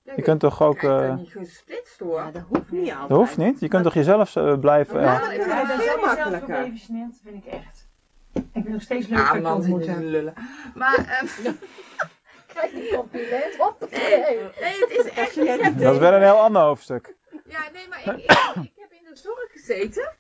[0.03, 0.83] ja, Je kunt toch ook...
[0.83, 2.19] eh, niet gesplitst hoor.
[2.21, 3.09] Ja, dat hoeft niet altijd.
[3.09, 3.61] dat hoeft niet.
[3.61, 5.01] Je kunt toch jezelf eh, blijven...
[5.01, 6.57] Ja, eh, dat ik is ben zelf makkelijker.
[6.57, 7.87] gebabysineerd, vind ik echt.
[8.33, 10.35] Ik het nog steeds leuk Ja, dat man de lullen.
[10.75, 11.23] Maar,
[12.57, 13.89] Krijg je compliment op?
[13.91, 14.01] Nee.
[14.61, 15.35] nee, het is echt...
[15.35, 17.15] Heb, Dat is wel een heel ander hoofdstuk.
[17.49, 18.31] ja, nee, maar ik, ik,
[18.63, 20.13] ik heb in de zorg gezeten.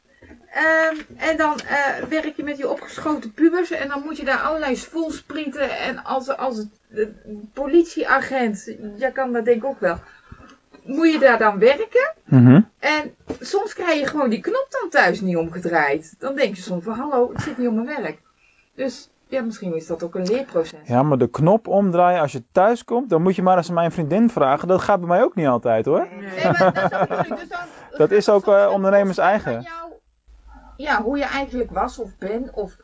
[0.51, 4.38] Ehm, en dan eh, werk je met die opgeschoten pubers en dan moet je daar
[4.38, 7.12] allerlei voelsprieten en als, als het, de
[7.53, 9.99] politieagent, jij kan dat denk ik ook wel.
[10.83, 12.14] moet je daar dan werken.
[12.25, 12.61] Mhm.
[12.79, 16.14] En soms krijg je gewoon die knop dan thuis niet omgedraaid.
[16.18, 18.18] Dan denk je soms van hallo, ik zit niet op mijn werk.
[18.75, 20.89] Dus ja, misschien is dat ook een leerproces.
[20.89, 23.75] Ja, maar de knop omdraaien als je thuis komt, dan moet je maar eens aan
[23.75, 24.69] mijn vriendin vragen.
[24.69, 26.09] Dat gaat bij mij ook niet altijd hoor.
[26.11, 27.29] Nee, maar dat is ook.
[27.39, 27.59] Dus dan,
[27.97, 29.53] Dat is ook, eh, ondernemers eigen.
[29.53, 29.93] jou-
[30.77, 32.51] ja, hoe je eigenlijk was of bent.
[32.51, 32.77] Of,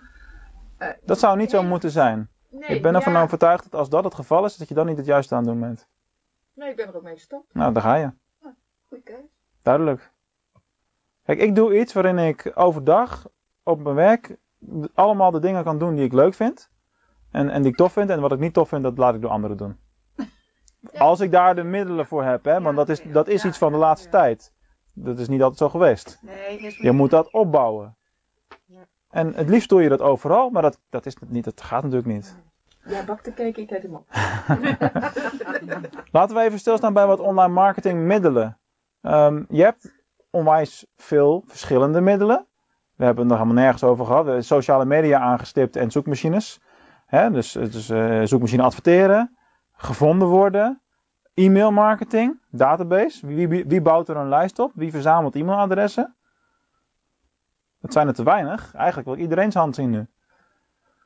[0.78, 2.28] eh, Dat zou niet zo moeten zijn.
[2.50, 3.22] nee, Ik ben ervan ja.
[3.22, 5.50] overtuigd dat als dat het geval is, dat je dan niet het juiste aan het
[5.50, 5.86] doen bent.
[6.54, 7.54] Nee, ik ben er ook mee gestopt.
[7.54, 8.10] Nou, daar ga je.
[8.88, 9.16] Goeie keus.
[9.62, 10.10] Duidelijk.
[11.24, 13.26] Kijk, ik doe iets waarin ik overdag
[13.62, 14.36] op mijn werk
[14.94, 16.70] allemaal de dingen kan doen die ik leuk vind.
[17.30, 18.10] En, en die ik tof vind.
[18.10, 19.78] En wat ik niet tof vind, dat laat ik door anderen doen.
[20.98, 23.72] Als ik daar de middelen voor heb, hè, want dat is, dat is iets van
[23.72, 24.52] de laatste tijd.
[24.92, 26.18] Dat is niet altijd zo geweest.
[26.22, 27.96] Nee, is Je moet dat opbouwen.
[29.12, 32.12] En het liefst doe je dat overal, maar dat, dat, is niet, dat gaat natuurlijk
[32.12, 32.36] niet.
[32.84, 34.06] Ja, bak de cake, ik eet hem op.
[36.12, 38.58] Laten we even stilstaan bij wat online marketing middelen.
[39.00, 39.94] Ehm, je hebt
[40.30, 42.46] onwijs veel verschillende middelen.
[43.02, 44.24] We hebben het nog helemaal nergens over gehad.
[44.24, 46.60] Hebben sociale media aangestipt en zoekmachines.
[47.06, 49.36] Hè, dus dus eh, zoekmachine adverteren,
[49.72, 50.80] gevonden worden,
[51.34, 53.26] e-mail marketing, database.
[53.26, 54.72] Wie, wie, wie bouwt er een lijst op?
[54.74, 56.14] Wie verzamelt e-mailadressen?
[57.80, 58.74] Dat zijn er te weinig.
[58.74, 60.06] Eigenlijk wil iedereen zijn hand zien nu.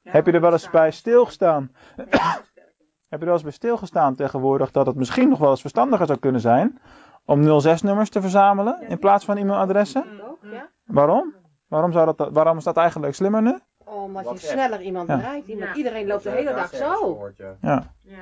[0.02, 1.72] Heb je er wel eens bij stilgestaan?
[3.08, 6.06] Heb je er wel eens bij stilgestaan tegenwoordig dat het misschien nog wel eens verstandiger
[6.06, 6.80] zou kunnen zijn
[7.24, 10.04] om 06-nummers te verzamelen in plaats van e-mailadressen?
[10.84, 11.44] Waarom?
[11.68, 13.58] Waarom, zou dat, waarom is dat eigenlijk slimmer nu?
[13.84, 14.52] Omdat je WhatsApp.
[14.52, 15.16] sneller iemand Ja.
[15.16, 15.46] bereikt.
[15.46, 15.74] Iemand, Ja.
[15.74, 17.30] Iedereen loopt de hele dag zo.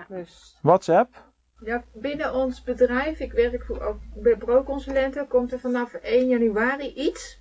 [0.08, 1.14] Dus, WhatsApp?
[1.60, 6.86] Ja, binnen ons bedrijf, ik werk voor, ook bij pro-consulenten, komt er vanaf 1 januari
[6.94, 7.38] iets.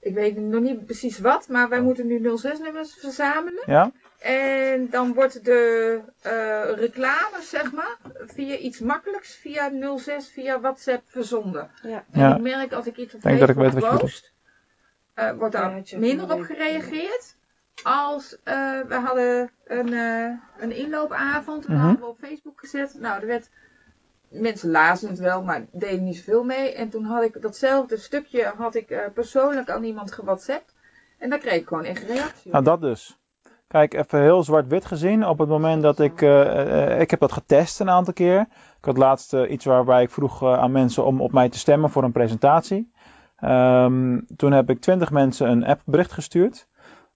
[0.00, 3.62] Ik weet nog niet precies wat, maar wij moeten nu 06-nummers verzamelen.
[3.66, 3.90] Ja?
[4.18, 6.32] En dan wordt de eh,
[6.78, 11.70] reclame, zeg maar, via iets makkelijks, via 06, via WhatsApp verzonden.
[11.82, 12.04] ja.
[12.12, 12.34] En Ja.
[12.36, 14.32] ik merk als ik iets op Denk dat ik Facebook weet wat je post,
[15.16, 17.36] eh, wordt daar minder op gereageerd.
[17.82, 21.80] Als eh, we hadden een, eh, een inloopavond, dat Mhm.
[21.80, 22.96] hadden we op Facebook gezet.
[23.00, 23.50] Nou, er werd,
[24.28, 26.72] mensen lazen het wel, maar deden niet zoveel mee.
[26.74, 30.74] En toen had ik datzelfde stukje had ik, eh, persoonlijk aan iemand gewhatsappt.
[31.18, 33.18] En daar kreeg ik gewoon echt reactie Nou, dat dus.
[33.68, 35.26] Kijk, even heel zwart-wit gezien.
[35.26, 36.20] Op het moment dat ik.
[37.00, 38.40] ik heb dat getest een aantal keer.
[38.78, 42.04] Ik had laatst iets waarbij ik vroeg aan mensen om op mij te stemmen voor
[42.04, 42.92] een presentatie.
[43.36, 46.68] Ehm, toen heb ik 20 mensen een appbericht gestuurd.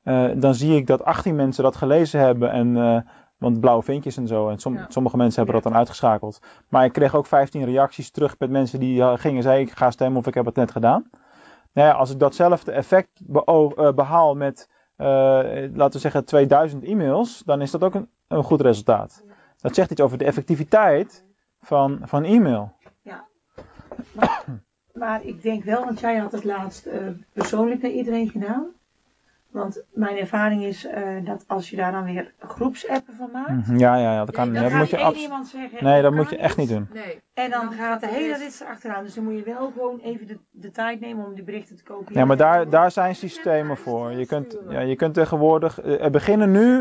[0.02, 2.50] Eh, dan zie ik dat 18 mensen dat gelezen hebben.
[2.50, 3.00] En, eh,
[3.38, 4.48] want blauwe vinkjes en zo.
[4.48, 4.86] En som- Ja.
[4.88, 6.40] sommige mensen hebben dat dan uitgeschakeld.
[6.68, 9.90] Maar ik kreeg ook 15 reacties terug met mensen die eh, gingen zeggen: Ik ga
[9.90, 11.10] stemmen of ik heb het net gedaan.
[11.72, 17.60] Nou ja, als ik datzelfde effect eh, behaal met laten we zeggen 2000 e-mails, dan
[17.60, 19.24] is dat ook een, een goed resultaat.
[19.60, 21.24] Dat zegt iets over de effectiviteit
[21.60, 22.72] van, van e-mail.
[24.14, 24.44] Maar
[25.22, 26.98] ik denk wel, want jij had het laatst eh,
[27.32, 28.66] persoonlijk naar iedereen gedaan.
[29.50, 33.50] Want mijn ervaring is eh, dat als je daar dan weer groepsappen van maakt.
[33.50, 34.70] Mhm, Ja, ja, ja, dat kan Nee, niet.
[34.70, 35.84] Dan moet je één abs- iemand zeggen.
[35.84, 36.88] nee, dat moet je echt niet doen.
[36.92, 37.20] Nee.
[37.34, 39.02] En dan Dan gaat de hele rit erachteraan.
[39.04, 41.82] Dus dan moet je wel gewoon even de, de tijd nemen om die berichten te
[41.82, 42.18] kopiëren.
[42.18, 44.12] Ja, maar daar, daar zijn systemen voor.
[44.12, 45.80] Je kunt, ja, je kunt tegenwoordig.
[45.80, 46.78] eh, Er beginnen nu.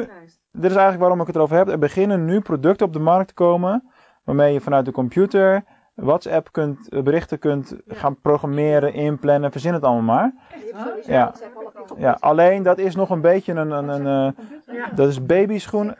[0.51, 1.67] Dit is eigenlijk waarom ik het erover heb.
[1.69, 3.91] Er beginnen nu producten op de markt te komen.
[4.23, 5.63] Waarmee je vanuit de computer.
[5.99, 10.33] WhatsApp kunt, eh, berichten kunt gaan programmeren, inplannen, verzin het allemaal maar.
[11.05, 11.33] Ja.
[11.97, 15.95] Ja, alleen dat is nog een beetje een, een, een, eh, dat is babyschoen.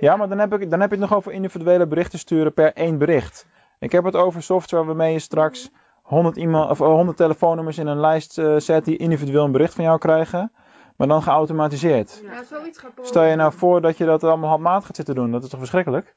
[0.00, 2.72] Ja, maar dan heb, ik, dan heb je het nog over individuele berichten sturen per
[2.72, 3.46] één bericht.
[3.78, 5.70] Ik heb het over software waarmee je straks
[6.02, 9.74] 100, e-mail, of eh, 100 telefoonnummers in een lijst eh, zet die individueel een bericht
[9.74, 10.52] van jou krijgen.
[10.96, 12.22] Maar dan geautomatiseerd.
[12.24, 15.30] Ja, zoiets gaat Stel je nou voor dat je dat allemaal handmatig gaat zitten doen.
[15.30, 16.14] Dat is toch verschrikkelijk?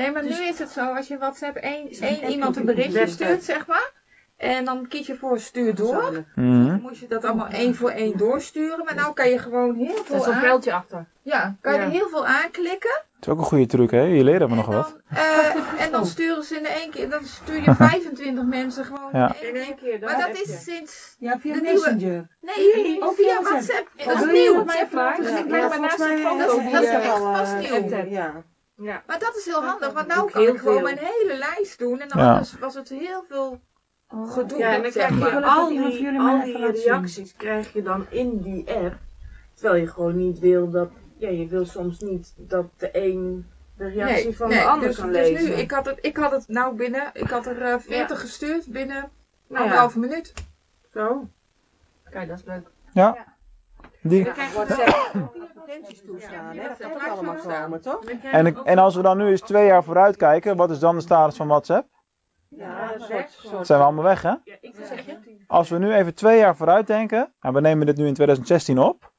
[0.00, 3.44] Nee, maar nu is het zo, als je WhatsApp één, één iemand een berichtje stuurt,
[3.44, 3.90] zeg maar.
[4.36, 6.24] En dan kies je voor stuur door.
[6.34, 6.66] Mhm.
[6.66, 8.84] Dan moest je dat allemaal één voor één doorsturen.
[8.84, 10.40] Maar nou kan je gewoon heel Er is veel zo'n aan...
[10.40, 11.06] pijltje achter.
[11.22, 11.84] Ja, kan je Ja.
[11.84, 13.02] er heel veel aanklikken.
[13.18, 14.00] Dat is ook een goede truc, hè?
[14.00, 14.96] Je leert er nog wat.
[15.08, 19.34] eh, en dan sturen ze in één keer, dan stuur je 25 mensen gewoon Ja.
[19.40, 19.98] in één keer.
[20.00, 21.16] Maar dat is sinds...
[21.18, 22.28] Ja, via de nieuwe- Messenger.
[22.40, 23.88] Nee, Ook via WhatsApp.
[23.96, 24.54] Dat is nieuw.
[24.54, 24.66] dat?
[24.66, 25.26] Dus maar is
[26.72, 28.08] dat- is al, pas eh, nieuw.
[28.10, 28.32] Ja.
[28.80, 29.02] Ja.
[29.06, 30.82] Maar dat is heel handig, want nou Ook kan ik gewoon veel.
[30.82, 32.00] mijn hele lijst doen.
[32.00, 32.28] En Ja.
[32.30, 33.60] anders was het heel veel
[34.26, 34.58] gedoe.
[34.58, 35.42] Ja, en dan krijg je maar.
[35.44, 35.80] al die,
[36.20, 36.84] al die zien.
[36.84, 38.94] reacties krijg je dan in die app.
[39.54, 43.88] Terwijl je gewoon niet wil dat, ja, je wil soms niet dat de een de
[43.88, 45.48] reactie Nee, van nee, de ander dus, kan dus lezen.
[45.48, 48.66] nu, ik had, het, ik had het nou binnen, ik had er eh 40 gestuurd
[48.66, 49.10] binnen Nou
[49.46, 49.58] ja.
[49.60, 50.32] anderhalve minuut.
[50.92, 51.28] Zo.
[52.10, 52.68] Kijk, dat is leuk.
[52.92, 53.26] Ja.
[54.02, 55.12] Die, WhatsApp
[56.06, 56.68] toestaan, hè?
[56.78, 58.04] Dat ook allemaal komen, toch?
[58.04, 61.00] en, en als we dan nu eens twee jaar vooruit kijken, wat is dan de
[61.00, 61.88] status van WhatsApp?
[62.48, 64.28] Ja, soort, soort Zijn we allemaal weg, hè?
[64.28, 65.44] Ja, ik zeg je.
[65.46, 68.78] Als we nu even twee jaar vooruit denken, nou, we nemen dit nu in 2016
[68.78, 69.12] op.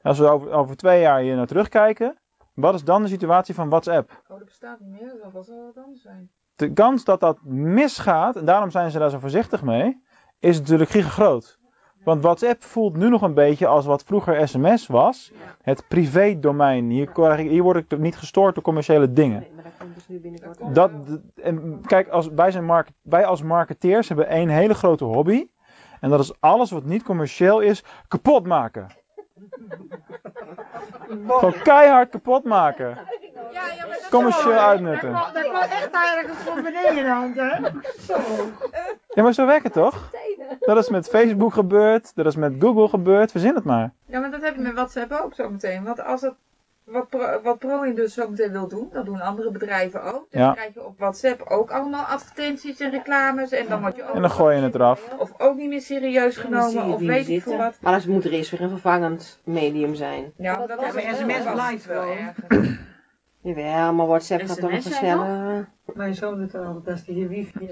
[0.00, 2.18] Als we over, over twee jaar hier naar terugkijken,
[2.54, 4.10] wat is dan de situatie van WhatsApp?
[4.10, 5.14] Oh, dat bestaat niet meer.
[5.32, 6.30] Dat zal wel wat anders zijn.
[6.56, 10.02] De kans dat dat misgaat, en daarom zijn ze daar zo voorzichtig mee,
[10.38, 11.58] is natuurlijk gigagroot.
[12.04, 15.32] Want WhatsApp voelt nu nog een beetje als wat vroeger sms was.
[15.62, 16.90] Het privé-domein.
[16.90, 19.46] Hier, hier word ik niet gestoord door commerciële dingen.
[19.56, 20.74] Dat komt dus nu binnenkort.
[20.74, 20.90] Dat,
[21.34, 25.46] en kijk, als, wij, zijn market, wij als marketeers hebben één hele grote hobby.
[26.00, 28.86] En dat is alles wat niet commercieel is, kapot maken.
[31.26, 32.98] Gewoon keihard kapot maken.
[33.54, 35.12] Ja, ja, maar dat Commercieel uitnutten.
[35.12, 37.56] Dat kwam echt ergens van beneden aan, hè?
[38.08, 38.16] Zo.
[39.14, 40.10] Ja, maar zo werkt het toch?
[40.60, 43.92] Dat is met Facebook gebeurd, dat is met Google gebeurd, verzin het maar.
[44.06, 45.84] Ja, maar dat heb je met WhatsApp ook zo meteen.
[45.84, 46.34] Want als het,
[46.84, 50.26] wat, Pro, wat ProIn dus zo meteen wil doen, dat doen andere bedrijven ook.
[50.30, 50.44] Dus Ja.
[50.46, 53.50] dan krijg je op WhatsApp ook allemaal advertenties en reclames.
[53.50, 55.08] En dan word je ook, En dan gooi je het eraf.
[55.18, 56.84] of ook niet meer serieus genomen.
[56.84, 57.74] Of weet ik veel wat.
[57.80, 60.32] Maar dan moet er eerst weer een vervangend medium zijn.
[60.36, 62.04] Ja, dat het SMS wel blijft wel.
[63.44, 65.68] Jawel, maar WhatsApp gaat toch nog sneller.
[65.94, 67.68] Mijn zoon doet er altijd als hij hier wifi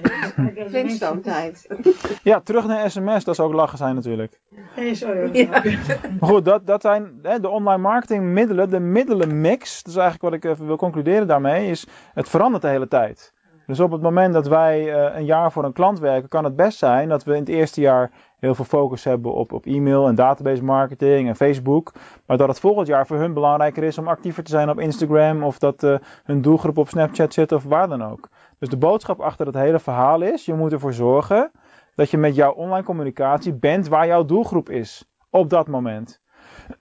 [0.68, 1.66] Flintstone tijd.
[2.22, 4.40] Ja, terug naar sms, dat zou ook lachen zijn natuurlijk.
[4.76, 5.36] Nee, sorry.
[5.36, 5.62] Ja.
[6.20, 9.82] Maar goed, dat, dat zijn hè, de online marketing middelen, de middelenmix.
[9.82, 13.32] Dat is eigenlijk wat ik even wil concluderen daarmee, is het verandert de hele tijd.
[13.72, 16.56] Dus op het moment dat wij eh, een jaar voor een klant werken, kan het
[16.56, 20.06] best zijn dat we in het eerste jaar heel veel focus hebben op, op e-mail
[20.06, 21.92] en database marketing en Facebook.
[22.26, 25.42] Maar dat het volgend jaar voor hun belangrijker is om actiever te zijn op Instagram
[25.42, 28.28] of dat eh, hun doelgroep op Snapchat zit of waar dan ook.
[28.58, 31.50] Dus de boodschap achter het hele verhaal is, je moet ervoor zorgen
[31.94, 35.10] dat je met jouw online communicatie bent waar jouw doelgroep is.
[35.30, 36.20] Op dat moment.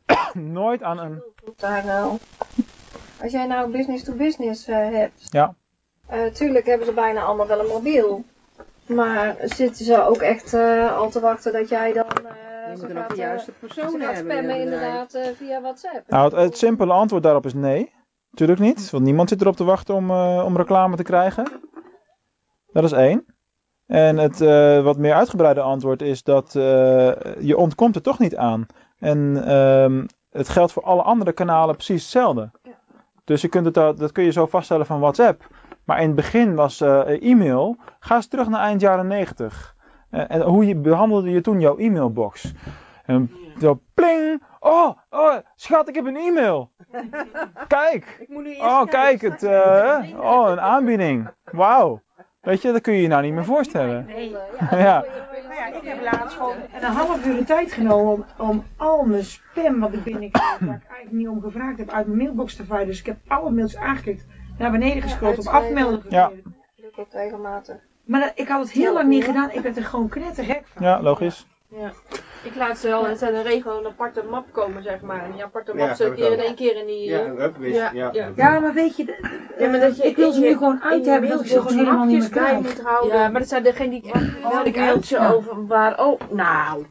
[0.33, 1.23] Nooit aan een.
[1.55, 2.17] Daar nou.
[3.21, 5.27] Als jij nou business to business eh, hebt.
[5.29, 5.55] Ja.
[6.11, 8.23] Eh, tuurlijk hebben ze bijna allemaal wel een mobiel.
[8.85, 13.09] Maar zitten ze ook echt eh, al te wachten dat jij dan eh ze gaat,
[13.09, 14.35] de juiste ze personen gaat hebben.
[14.35, 16.09] in spammen inderdaad eh, via WhatsApp.
[16.09, 17.93] Nou, het, het simpele antwoord daarop is nee.
[18.33, 18.89] Tuurlijk niet.
[18.89, 21.47] Want niemand zit erop te wachten om, eh, om reclame te krijgen.
[22.71, 23.25] Dat is één.
[23.87, 28.35] En het eh, wat meer uitgebreide antwoord is dat eh, je ontkomt er toch niet
[28.35, 28.65] aan.
[28.99, 32.51] En ehm, het geldt voor alle andere kanalen precies hetzelfde.
[33.23, 35.47] Dus je kunt het, dat, dat kun je zo vaststellen van WhatsApp.
[35.85, 37.77] Maar in het begin was eh, e-mail.
[37.99, 39.75] Ga eens terug naar eind jaren 90.
[40.09, 42.53] Eh, en hoe je, behandelde je toen jouw e-mailbox?
[43.05, 44.43] En zo pling.
[44.59, 46.71] Oh, oh, schat, ik heb een e-mail.
[47.67, 48.17] Kijk.
[48.19, 51.29] Ik moet nu eerst Oh, kijk, het, eh, oh, een aanbieding.
[51.51, 52.01] Wauw.
[52.41, 54.05] Weet je, dat kun je je nou niet meer voorstellen.
[54.05, 54.35] Nee.
[54.71, 55.05] Ja.
[55.61, 59.23] Ja, ik heb laatst gewoon een half uur de tijd genomen om, om al mijn
[59.23, 62.65] spam wat ik binnenkreeg, waar ik eigenlijk niet om gevraagd heb, uit mijn mailbox te
[62.65, 62.87] vijden.
[62.87, 64.25] Dus ik heb alle mails aangeklikt,
[64.61, 66.23] naar beneden gescrollt, op afmelden Ja.
[66.25, 66.47] geklikt.
[66.75, 67.75] Doe ik ook regelmatig.
[68.05, 70.85] Maar dat- ik had het heel lang niet gedaan, ik werd er gewoon knettergek van.
[70.85, 71.45] Ja, logisch.
[72.43, 75.23] Ik laat ze al in een regel een aparte map komen, zeg maar.
[75.25, 77.09] En die aparte Ja, map heb ik je in één keer in die...
[77.09, 78.09] Ja, eh, wist, ja, ja.
[78.13, 78.29] ja.
[78.35, 80.83] Ja, maar weet je, de- de- Ja, maar dat je ik wil ze nu gewoon
[80.83, 83.17] uit hebben, dat ik ze mailbox gewoon helemaal niet meer bij moet houden.
[83.19, 84.95] Ja, maar dat zijn degene die ik Oh, ik ja.
[85.01, 85.31] Ja.
[85.31, 85.99] over waar...
[86.05, 86.85] Oh, nou...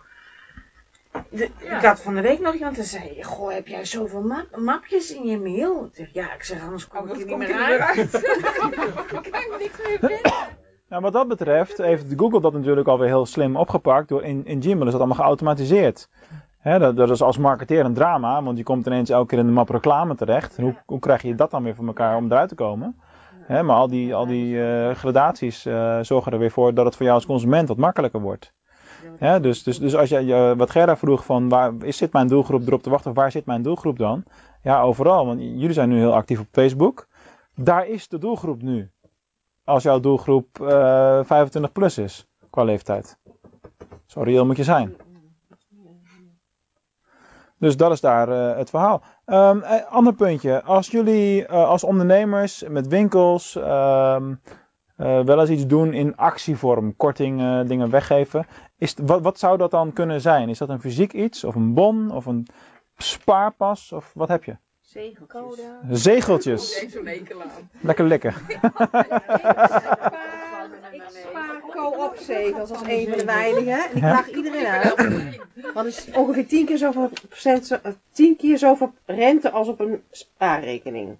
[1.30, 4.56] De, Ik had van de week nog iemand die zei, goh, heb jij zoveel map-
[4.56, 5.84] mapjes in je mail?
[5.84, 8.14] Ik zeg, ja, ik zeg, anders kom ik hier niet meer uit.
[9.12, 10.32] Ik krijg niks meer binnen.
[10.88, 14.08] Nou, wat dat betreft heeft Google dat natuurlijk alweer heel slim opgepakt.
[14.08, 16.08] Door in, in Gmail is dat allemaal geautomatiseerd.
[16.58, 19.46] Hè, dat, dat is als marketeer een drama, want je komt ineens elke keer in
[19.46, 20.56] de map reclame terecht.
[20.56, 23.00] Hoe, hoe krijg je dat dan weer voor elkaar om eruit te komen?
[23.42, 26.94] Hè, maar al die, al die eh, gradaties eh, zorgen er weer voor dat het
[26.96, 28.52] voor jou als consument wat makkelijker wordt.
[29.20, 32.66] Hè, dus, dus, dus als eh, wat Gerda vroeg van waar is, zit mijn doelgroep
[32.66, 34.24] erop te wachten of waar zit mijn doelgroep dan?
[34.62, 37.09] Ja, overal, want jullie zijn nu heel actief op Facebook.
[37.54, 38.90] Daar is de doelgroep nu.
[39.64, 43.18] Als jouw doelgroep eh 25 plus is, qua leeftijd.
[44.06, 44.96] Zo reëel moet je zijn.
[47.59, 49.02] Dus dat is daar eh, het verhaal.
[49.24, 49.56] Eh,
[49.88, 50.62] ander puntje.
[50.62, 54.35] Als jullie eh, als ondernemers met winkels ehm,
[55.00, 58.46] eh, wel eens iets doen in actievorm, korting eh, dingen weggeven.
[58.78, 60.48] Is, wat, wat zou dat dan kunnen zijn?
[60.48, 61.44] Is dat een fysiek iets?
[61.44, 62.10] Of een bon?
[62.10, 62.46] Of een
[62.96, 63.92] spaarpas?
[63.92, 64.56] Of wat heb je?
[64.80, 65.58] Zegeltjes.
[65.90, 66.84] Zegeltjes.
[67.80, 68.34] Lekker likken.
[70.92, 73.84] Ik spaar co-op zegels als een van de weinigen.
[73.84, 74.96] En die klaag iedereen uit.
[75.74, 79.68] Want het is ongeveer tien keer zoveel, procent, zo- eh, tien keer zoveel rente als
[79.68, 81.16] op een spaarrekening.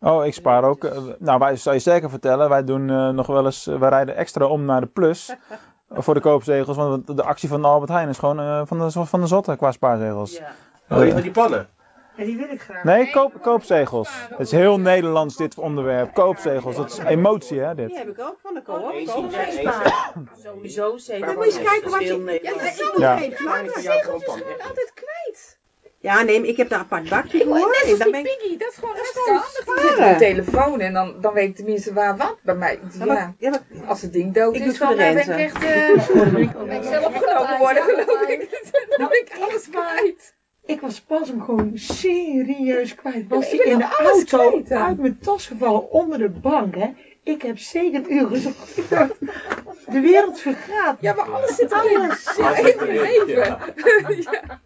[0.00, 0.84] Oh, ik spaar ook.
[0.84, 2.48] eh, nou, wij zou je zeker vertellen.
[2.48, 3.66] Wij doen eh, nog wel eens.
[3.66, 5.34] eh, wij rijden extra om naar de plus.
[5.90, 6.76] voor de koopzegels.
[6.76, 9.72] Want de actie van Albert Heijn is gewoon eh, van, de, van de zotte qua
[9.72, 10.40] spaarzegels.
[10.90, 11.68] Oh, die van die pannen.
[12.16, 12.84] Ja, die wil ik graag.
[12.84, 14.10] Nee, koop, koopzegels.
[14.28, 16.14] Het is heel Nederlands dit onderwerp.
[16.14, 17.96] Koopzegels, dat is emotie hè Die dit.
[17.98, 18.92] heb ik ook van de koop.
[20.42, 21.26] Sowieso zeker.
[21.26, 22.40] Dan moet je eens kijken wat je...
[22.42, 23.16] Ja, dat is Ja.
[23.16, 23.38] die
[24.68, 25.57] altijd kwijt.
[26.00, 27.54] Ja, nee, ik heb daar een apart bakje voor.
[27.54, 28.38] net En als dan die ben ik...
[28.38, 29.64] piggy, dat is gewoon handig.
[29.64, 32.78] Die zit de telefoon en dan, dan weet ik tenminste waar wat bij mij.
[32.92, 35.26] Ja, Ja, maar- ja, maar- als het ding dood Ik is, dan de ben ik
[35.26, 35.54] echt...
[35.64, 36.34] eh
[36.64, 38.48] Ben ik zelf opgenomen worden, geloof ik.
[38.96, 40.34] Dan ben ik alles kwijt.
[40.66, 43.28] Ik was pas hem gewoon serieus kwijt.
[43.28, 46.74] Was Ik hij ben in de auto kwijt, uit mijn tas gevallen onder de bank,
[46.74, 46.90] hè?
[47.24, 48.74] Ik heb zeker een uur gezocht.
[49.90, 50.96] De wereld vergaat.
[51.00, 51.70] Ja, maar alles zit.
[51.70, 53.58] Ja, in mijn leven.
[54.22, 54.60] Ja.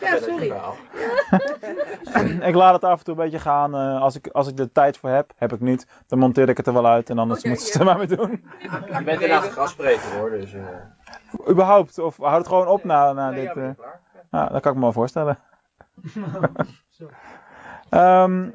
[0.00, 0.52] Ja, sorry.
[2.48, 3.74] Ik laat het af en toe een beetje gaan.
[3.74, 5.86] eh, als, ik, als ik er tijd voor heb, heb ik niet.
[6.06, 7.78] Dan monteer ik het er wel uit en anders moeten ze ja.
[7.78, 8.44] er maar mee doen.
[8.58, 10.52] Je bent inderdaad een gastspreker hoor, dus...
[10.52, 10.62] eh
[11.48, 13.54] Überhaupt, of houd het gewoon op na, na nee, dit.
[13.54, 13.70] ja, eh.
[14.30, 15.38] Ja, dat kan ik me wel voorstellen.
[17.90, 18.50] Ehm,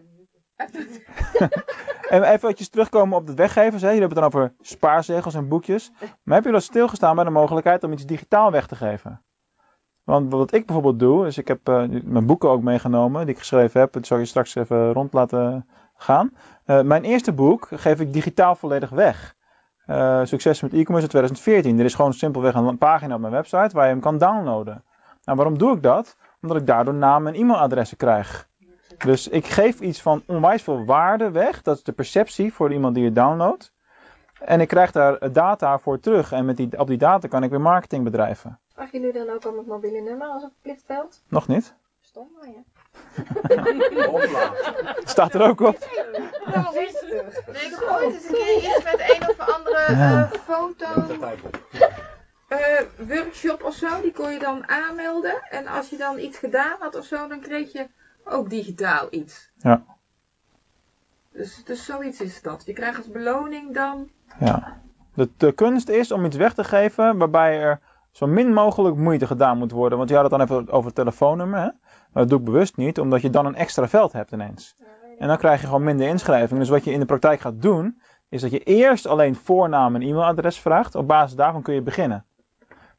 [2.10, 3.82] en even eventjes terugkomen op de weggevers.
[3.82, 3.88] Hè.
[3.88, 5.92] Jullie hebben het dan over spaarzegels en boekjes.
[6.00, 9.22] Maar hebben jullie al stilgestaan bij de mogelijkheid om iets digitaal weg te geven?
[10.04, 13.40] Want wat ik bijvoorbeeld doe, is ik heb eh, mijn boeken ook meegenomen die ik
[13.40, 13.94] geschreven heb.
[13.94, 16.34] Dat zal je straks even rond laten gaan.
[16.66, 19.36] Eh, mijn eerste boek geef ik digitaal volledig weg.
[19.86, 21.80] Eh, Succes met e-commerce in 2014.
[21.80, 24.84] Er is gewoon simpelweg een pagina op mijn website waar je hem kan downloaden.
[25.24, 26.18] Nou, waarom doe ik dat?
[26.42, 28.48] Omdat ik daardoor naam en e-mailadressen krijg.
[28.98, 31.62] Dus ik geef iets van onwijs veel waarde weg.
[31.62, 33.74] Dat is de perceptie voor iemand die het downloadt.
[34.40, 36.32] En ik krijg daar data voor terug.
[36.32, 38.60] En met die, op die data kan ik weer marketing bedrijven.
[38.74, 41.22] Vraag je nu dan ook om het mobiele nummer als het verplicht veld?
[41.28, 41.74] Nog niet.
[42.02, 42.62] Stom je.
[44.06, 44.54] Hopla.
[45.14, 45.78] Staat er ook op.
[45.80, 50.30] Nee, ik hoorde eens een keer iets met een of andere Ja.
[50.34, 50.86] eh, foto.
[52.48, 55.42] eh, workshop of zo, die kon je dan aanmelden.
[55.50, 57.88] En als je dan iets gedaan had of zo, dan kreeg je
[58.24, 59.52] ook digitaal iets.
[59.58, 59.84] Ja.
[61.32, 62.66] Dus, dus zoiets is dat.
[62.66, 64.10] Je krijgt als beloning dan.
[64.40, 64.82] Ja.
[65.14, 67.80] De, de kunst is om iets weg te geven waarbij er
[68.14, 69.98] zo min mogelijk moeite gedaan moet worden.
[69.98, 71.60] Want je had het dan even over het telefoonnummer.
[71.60, 71.66] Hè?
[71.66, 74.76] Maar dat doe ik bewust niet, omdat je dan een extra veld hebt ineens.
[75.18, 76.60] En dan krijg je gewoon minder inschrijving.
[76.60, 80.02] Dus wat je in de praktijk gaat doen, is dat je eerst alleen voornaam en
[80.02, 80.96] e-mailadres vraagt.
[80.96, 82.26] Op basis daarvan kun je beginnen.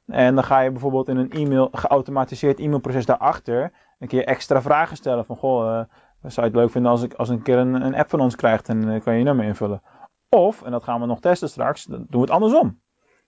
[0.06, 4.96] En dan ga je bijvoorbeeld in een e-mail, geautomatiseerd e-mailproces daarachter een keer extra vragen
[4.96, 5.24] stellen.
[5.24, 5.84] Van goh, eh,
[6.20, 8.36] zou je het leuk vinden als ik als een keer een, een app van ons
[8.36, 9.82] krijgt en eh, kan je je nummer invullen.
[10.28, 12.80] Of, en dat gaan we nog testen straks, dan doen we het andersom.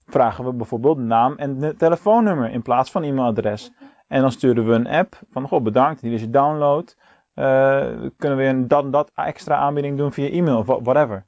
[0.06, 3.72] Vragen we bijvoorbeeld naam en telefoonnummer in plaats van e-mailadres.
[4.08, 6.96] En dan sturen we een app van, goh, bedankt, hier is je download.
[7.34, 11.24] Eh, kunnen we een dat en dat extra aanbieding doen via e-mail of wha- whatever.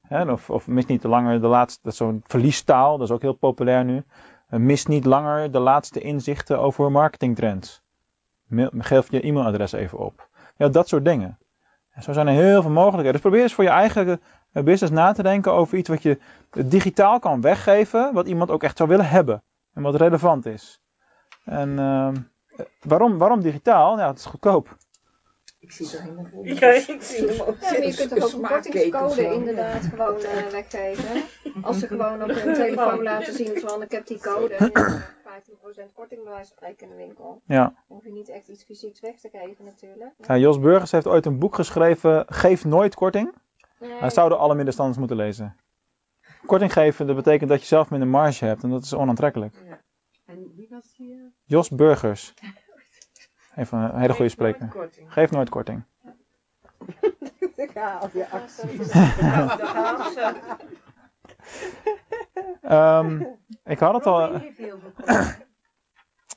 [0.00, 3.22] Hè, of, of mis niet langer de laatste, dat is zo'n verliestaal, dat is ook
[3.22, 4.04] heel populair nu.
[4.48, 7.82] Eh, mis niet langer de laatste inzichten over marketingtrends.
[8.78, 10.28] Geef je e-mailadres even op.
[10.56, 11.38] Ja, dat soort dingen.
[11.90, 13.12] En zo zijn er heel veel mogelijkheden.
[13.12, 14.20] Dus probeer eens voor je eigen
[14.56, 16.18] eh, business na te denken over iets wat je
[16.50, 19.42] digitaal kan weggeven, wat iemand ook echt zou willen hebben.
[19.74, 20.80] En wat relevant is.
[21.44, 22.14] En ehm,
[22.56, 23.98] eh, waarom, waarom digitaal?
[23.98, 24.76] Ja, het is goedkoop.
[25.58, 26.46] Ik zie er helemaal voor.
[26.46, 27.56] Ja, ik zie hem ook.
[27.60, 31.22] Ja, maar je kunt toch ook een kortingscode inderdaad gewoon eh, weggeven.
[31.62, 34.78] Als ze gewoon op hun telefoon laten zien van ik heb die code en je
[34.78, 37.42] hebt 15% korting bij wijze van spreken in de winkel.
[37.46, 37.62] Ja.
[37.64, 40.12] Dan hoef je niet echt iets fysieks weg te geven natuurlijk.
[40.26, 43.34] Ja, Jos Burgers heeft ooit een boek geschreven, Geef nooit korting.
[43.80, 45.56] Nee, Hij zouden alle middenstanders moeten lezen.
[46.46, 49.56] Korting geven, dat betekent dat je zelf minder marge hebt en dat is onaantrekkelijk.
[50.26, 51.32] En wie was hier?
[51.44, 52.34] Jos Burgers.
[53.56, 54.88] Even een hele goede spreker.
[55.06, 55.84] Geef nooit korting.
[57.74, 58.80] Ja, of je actie.
[62.62, 63.22] Ehm,
[63.64, 64.30] ik had het al.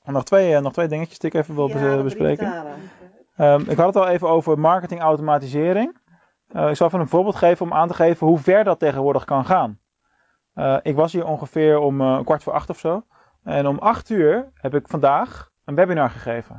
[0.06, 2.66] nog, twee, eh, nog twee dingetjes die ik even wil bes- bespreken.
[3.36, 5.98] Ehm, ik had het al even over marketingautomatisering.
[6.50, 9.26] Eh, ik zal even een voorbeeld geven om aan te geven hoe ver dat tegenwoordig
[9.26, 9.80] kan gaan.
[10.54, 13.04] Eh, ik was hier ongeveer om eh, kwart voor acht of zo.
[13.44, 16.56] En om acht uur heb ik vandaag een webinar gegeven.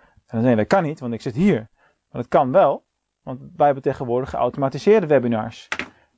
[0.00, 1.68] En dan zeg je, dat kan niet, want ik zit hier.
[2.10, 2.84] Maar dat kan wel,
[3.22, 5.68] want wij hebben tegenwoordig geautomatiseerde webinars.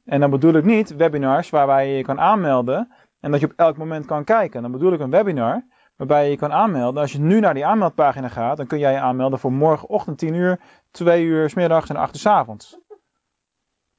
[0.04, 3.76] En dan bedoel ik niet webinars waarbij je kan aanmelden en dat je op elk
[3.76, 4.62] moment kan kijken.
[4.62, 5.66] Dan bedoel ik een webinar
[5.96, 7.02] waarbij je je kan aanmelden.
[7.02, 10.34] Als je nu naar die aanmeldpagina gaat, dan kun jij je aanmelden voor morgenochtend 10
[10.34, 10.60] uur,
[10.90, 12.78] 2 uur 's middags en 8 uur 's avonds.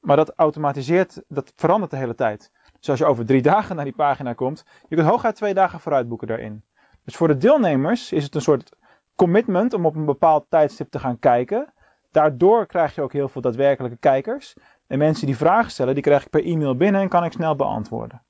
[0.00, 2.50] Maar dat automatiseert, dat verandert de hele tijd.
[2.78, 5.80] Dus als je over drie dagen naar die pagina komt, je kunt hooguit twee dagen
[5.80, 6.62] vooruit boeken daarin.
[7.04, 8.76] Dus voor de deelnemers is het een soort
[9.16, 11.72] commitment om op een bepaald tijdstip te gaan kijken.
[12.10, 14.54] Daardoor krijg je ook heel veel daadwerkelijke kijkers.
[14.86, 17.56] En mensen die vragen stellen, die krijg ik per e-mail binnen en kan ik snel
[17.56, 18.22] beantwoorden.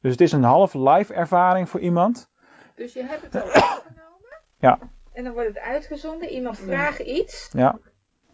[0.00, 2.30] Dus het is een half live ervaring voor iemand.
[2.74, 4.40] Dus je hebt het al opgenomen?
[4.58, 4.78] Ja.
[5.12, 6.28] En dan wordt het uitgezonden.
[6.28, 7.50] Iemand vraagt iets.
[7.52, 7.78] Ja.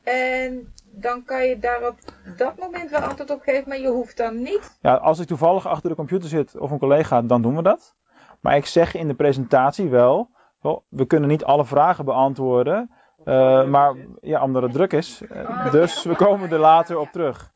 [0.02, 1.98] En dan kan je daar op
[2.36, 3.68] dat moment wel antwoord op geven.
[3.68, 4.78] Maar je hoeft dan niet.
[4.80, 7.94] Ja, als ik toevallig achter de computer zit of een collega, dan doen we dat.
[8.40, 10.30] Maar ik zeg in de presentatie wel,
[10.60, 12.90] wel, we kunnen niet alle vragen beantwoorden.
[13.24, 15.20] eh, maar ja, omdat het druk is.
[15.30, 17.52] Eh, dus we komen er later op terug.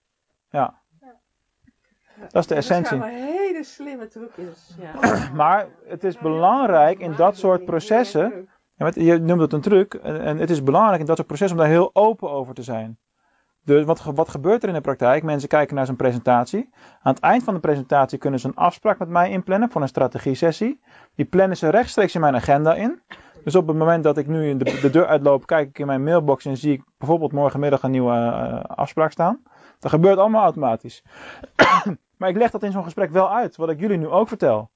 [0.50, 0.82] Ja.
[2.28, 2.98] Dat is de essentie.
[2.98, 4.76] Dat zijn maar hele slimme trucjes.
[4.80, 5.30] Ja.
[5.34, 8.48] Maar het is belangrijk in dat soort processen.
[8.76, 9.94] Met- Je noemt het een truc.
[9.94, 12.98] En en het is belangrijk in dat processen om daar heel open over te zijn.
[13.64, 15.22] Dus wat, wat gebeurt er in de praktijk?
[15.22, 16.68] Mensen kijken naar zo'n presentatie.
[17.02, 19.88] Aan het eind van de presentatie kunnen ze een afspraak met mij inplannen voor een
[19.88, 20.80] strategie-sessie.
[21.14, 23.02] Die plannen ze rechtstreeks in mijn agenda in.
[23.44, 26.02] Dus op het moment dat ik nu de, de deur uitloop, kijk ik in mijn
[26.02, 29.42] mailbox en zie ik bijvoorbeeld morgenmiddag een nieuwe eh, afspraak staan.
[29.78, 31.02] Dat gebeurt allemaal automatisch.
[32.18, 34.70] maar ik leg dat in zo'n gesprek wel uit, wat ik jullie nu ook vertel.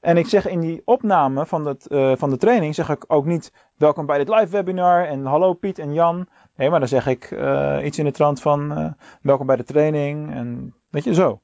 [0.00, 3.24] En ik zeg in die opname van, het, eh, van de training, zeg ik ook
[3.24, 6.28] niet welkom bij dit live webinar en hallo Piet en Jan.
[6.56, 8.92] Nee, maar dan zeg ik eh, iets in de trant van eh,
[9.22, 11.40] welkom bij de training en weet je zo.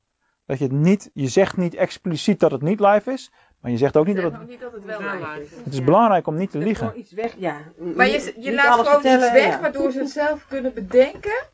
[0.47, 3.77] Dat je het niet, je zegt niet expliciet dat het niet live is, maar je
[3.77, 5.51] zegt ook niet dat het, ook niet dat het wel live is.
[5.65, 6.87] het is belangrijk om niet te liegen.
[6.87, 7.57] gewoon iets weg, ja.
[7.79, 9.61] Maar je, je laat gewoon vertellen, iets weg ja.
[9.61, 11.45] waardoor ze het zelf kunnen bedenken.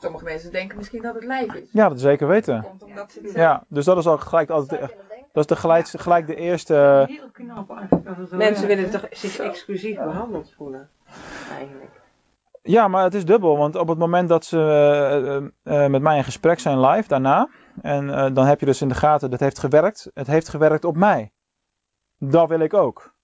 [0.00, 1.68] Sommige mensen denken misschien dat het live is.
[1.72, 2.62] Ja, dat zeker weten.
[2.62, 3.32] Komt omdat ze het.
[3.32, 4.94] Ja, dus dat is ook gelijk altijd
[5.36, 7.04] dat is de gelijk, gelijk de eerste.
[7.08, 10.88] Heel knap eigenlijk Mensen willen toch zich exclusief behandeld voelen.
[11.58, 11.90] Eigenlijk.
[12.62, 16.02] Ja, maar het is dubbel, want op het moment dat ze eh, eh, eh, met
[16.02, 17.48] mij in gesprek zijn live daarna,
[17.82, 20.84] en eh, dan heb je dus in de gaten, dat heeft gewerkt, het heeft gewerkt
[20.84, 21.32] op mij.
[22.18, 23.14] Dat wil ik ook.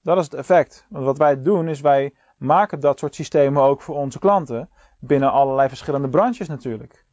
[0.00, 0.86] Dat is het effect.
[0.88, 4.68] Want wat wij doen is wij maken dat soort systemen ook voor onze klanten,
[5.00, 7.04] binnen allerlei verschillende branches natuurlijk.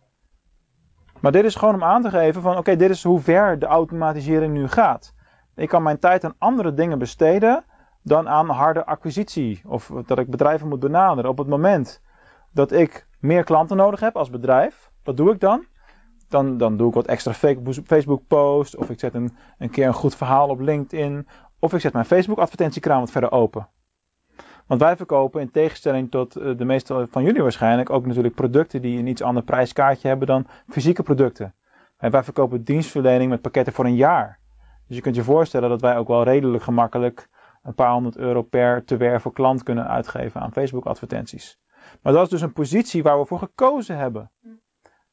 [1.22, 3.66] Maar dit is gewoon om aan te geven van, oké, dit is hoe ver de
[3.66, 5.14] automatisering nu gaat.
[5.56, 7.64] Ik kan mijn tijd aan andere dingen besteden
[8.04, 9.62] dan aan harde acquisitie.
[9.66, 11.30] Of dat ik bedrijven moet benaderen.
[11.30, 12.02] Op het moment
[12.52, 15.66] dat ik meer klanten nodig heb als bedrijf, wat doe ik dan?
[16.30, 17.34] Dan, dan doe ik wat extra
[17.84, 18.76] Facebook post.
[18.76, 21.28] Of ik zet een, een keer een goed verhaal op LinkedIn.
[21.60, 23.68] Of ik zet mijn Facebook advertentiekraam wat verder open.
[24.70, 28.82] Want wij verkopen in tegenstelling tot eh, de meeste van jullie waarschijnlijk ook natuurlijk producten
[28.82, 31.54] die een iets ander prijskaartje hebben dan fysieke producten.
[31.98, 34.40] En wij verkopen dienstverlening met pakketten voor een jaar.
[34.88, 37.28] Dus je kunt je voorstellen dat wij ook wel redelijk gemakkelijk
[37.64, 41.60] een paar honderd euro per te werven klant kunnen uitgeven aan Facebook advertenties.
[42.02, 44.32] Maar dat is dus een positie waar we voor gekozen hebben.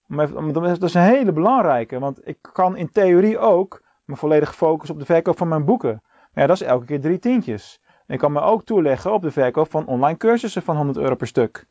[0.06, 4.16] Maar dat is- dat is een hele belangrijke, want ik kan in theorie ook me
[4.16, 6.02] volledig focussen op de verkoop van mijn boeken.
[6.02, 7.80] Maar ja, dat is elke keer drie tientjes.
[8.06, 11.26] Ik kan me ook toeleggen op de verkoop van online cursussen van 100 euro per
[11.26, 11.66] stuk.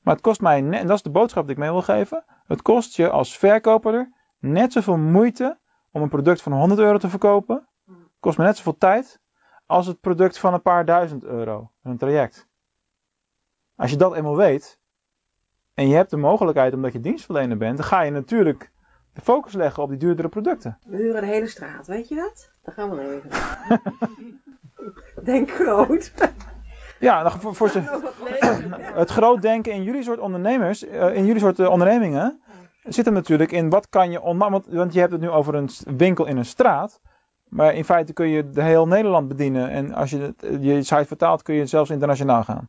[0.00, 2.24] Maar het kost mij, net, en dat is de boodschap die ik mee wil geven,
[2.46, 5.58] het kost je als verkoper net zoveel moeite
[5.90, 7.68] om een product van 100 euro te verkopen.
[8.20, 9.20] Kost me net zoveel tijd
[9.66, 12.48] als het product van een paar duizend euro, een traject.
[13.76, 14.78] Als je dat eenmaal weet,
[15.74, 18.72] en je hebt de mogelijkheid omdat je dienstverlener bent, dan ga je natuurlijk
[19.12, 20.78] de focus leggen op die duurdere producten.
[20.86, 22.52] We huren de hele straat, weet je dat?
[22.62, 23.80] Dat gaan we regelen.
[25.24, 26.12] Denk groot.
[26.98, 27.80] Ja, nou, voor, voor ze,
[29.02, 32.42] het groot denken in jullie soort ondernemers, eh, in jullie soort eh, ondernemingen,
[32.82, 35.68] zit hem natuurlijk in wat kan je want, want je hebt het nu over een
[35.96, 37.00] winkel in een straat.
[37.48, 39.70] Maar in feite kun je de heel Nederland bedienen.
[39.70, 42.68] En als je het- je site vertaalt, kun je zelfs internationaal gaan.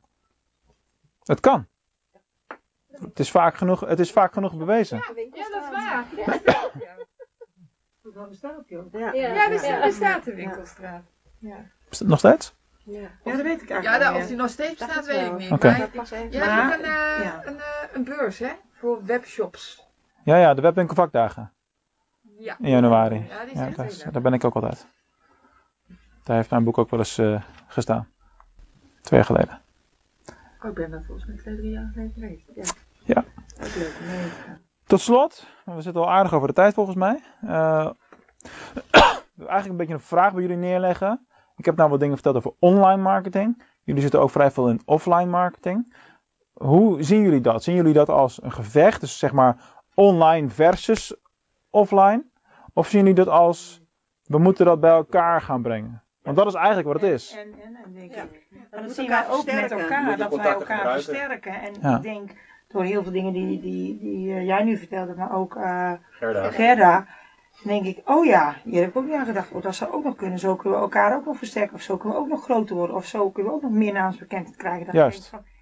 [1.23, 1.67] Het kan.
[2.99, 4.97] Het is vaak genoeg, het is vaak genoeg bewezen.
[4.97, 5.17] Ja, dat
[5.63, 6.05] is waar.
[8.13, 8.93] Dat bestaat, joh.
[8.93, 11.03] Ja, Ja, dus er bestaat de winkelstraat.
[11.39, 11.65] Ja,
[11.99, 12.53] nog steeds?
[12.83, 12.99] ja.
[12.99, 14.21] Ja, dat weet ik eigenlijk ja meer.
[14.21, 15.51] of die nog steeds bestaat, weet ik niet.
[15.51, 15.67] Oké.
[15.69, 17.41] Maar Maar- hebt een, eh, ja.
[17.45, 18.51] een, eh, een beurs, hè?
[18.71, 19.83] Voor webshops.
[20.23, 21.51] Ja, ja, de webwinkelvakdagen
[22.37, 22.55] Ja.
[22.59, 23.15] in januari.
[23.29, 24.85] Ja, die is Ja, daar, is- ben ik ook altijd.
[26.23, 28.07] Daar heeft mijn boek ook wel eens eh, gestaan.
[29.01, 29.61] Twee jaar geleden.
[30.61, 32.43] Oh, ik ben daar volgens mij twee, drie jaar geleden geweest.
[32.55, 32.63] Ja.
[33.03, 33.23] Ja.
[33.57, 33.91] Dat is leuk.
[34.85, 37.23] Tot slot, we zitten al aardig over de tijd volgens mij.
[37.41, 37.89] Eh,
[38.73, 38.91] ik
[39.35, 41.27] wil eigenlijk een beetje een vraag bij jullie neerleggen.
[41.57, 43.63] Ik heb nou wat dingen verteld over online marketing.
[43.83, 45.93] Jullie zitten ook vrij veel in offline marketing.
[46.53, 47.63] Hoe zien jullie dat?
[47.63, 48.99] Zien jullie dat als een gevecht?
[49.01, 49.57] Dus zeg maar
[49.93, 51.15] online versus
[51.69, 52.23] offline?
[52.73, 53.81] Of zien jullie dat als
[54.23, 56.03] we moeten dat bij elkaar gaan brengen?
[56.21, 57.35] Want dat is eigenlijk wat het is.
[57.37, 58.21] En, en, en denk Ja.
[58.23, 58.47] ik.
[58.71, 59.79] Dat zien wij ook met versterken.
[59.79, 61.03] Elkaar, dat wij elkaar gebruiken.
[61.03, 61.53] versterken.
[61.61, 61.95] En Ja.
[61.95, 62.31] ik denk,
[62.67, 66.51] door heel veel dingen die, die, die eh, jij nu vertelde, maar ook eh, Gerda.
[66.51, 67.05] Gerda,
[67.63, 69.51] denk ik, oh ja, hier heb ik ook niet aan gedacht.
[69.51, 70.39] Oh, dat zou ook nog kunnen.
[70.39, 71.75] Zo kunnen we elkaar ook nog versterken.
[71.75, 72.95] Of zo kunnen we ook nog groter worden.
[72.95, 74.87] Of zo kunnen we ook nog meer naamsbekendheid krijgen.
[74.87, 75.31] Ik Juist.
[75.31, 75.53] denk van,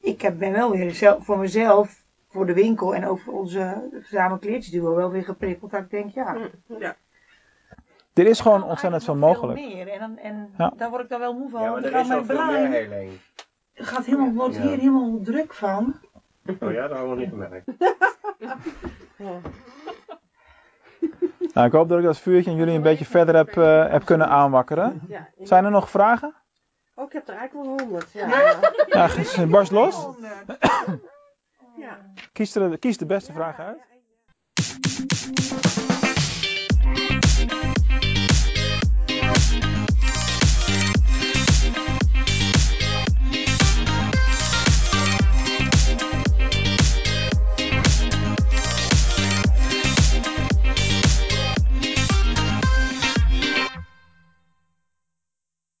[0.00, 3.88] ik heb, ben wel weer zelf, voor mezelf, voor de winkel en ook voor onze
[3.92, 5.70] verzamelde kleertjesduo wel weer geprikkeld.
[5.70, 6.36] Dat ik denk, ja,
[8.14, 9.58] Er is gewoon ontzettend veel mogelijk.
[9.58, 9.88] Veel meer.
[9.88, 10.72] En, dan, en Ja.
[10.76, 11.62] daar word ik dan wel moe van.
[11.62, 13.08] Ja, want maar dan er gaat is mijn veel meer
[13.76, 14.62] gaat helemaal, wordt Ja.
[14.62, 15.94] hier helemaal druk van.
[16.60, 17.66] Oh ja, dat hebben we nog niet gemerkt.
[21.52, 24.04] Nou, ik hoop dat ik dat vuurtje en jullie een beetje verder heb, eh, heb
[24.04, 25.00] kunnen aanwakkeren.
[25.08, 26.34] Ja, Zijn er nog vragen?
[26.94, 28.12] Oh, ik heb er eigenlijk wel honderd.
[28.12, 28.54] Ja.
[28.86, 30.06] Ja, barst los.
[31.76, 31.98] ja.
[32.32, 33.78] Kies, er, kies de beste vraag uit.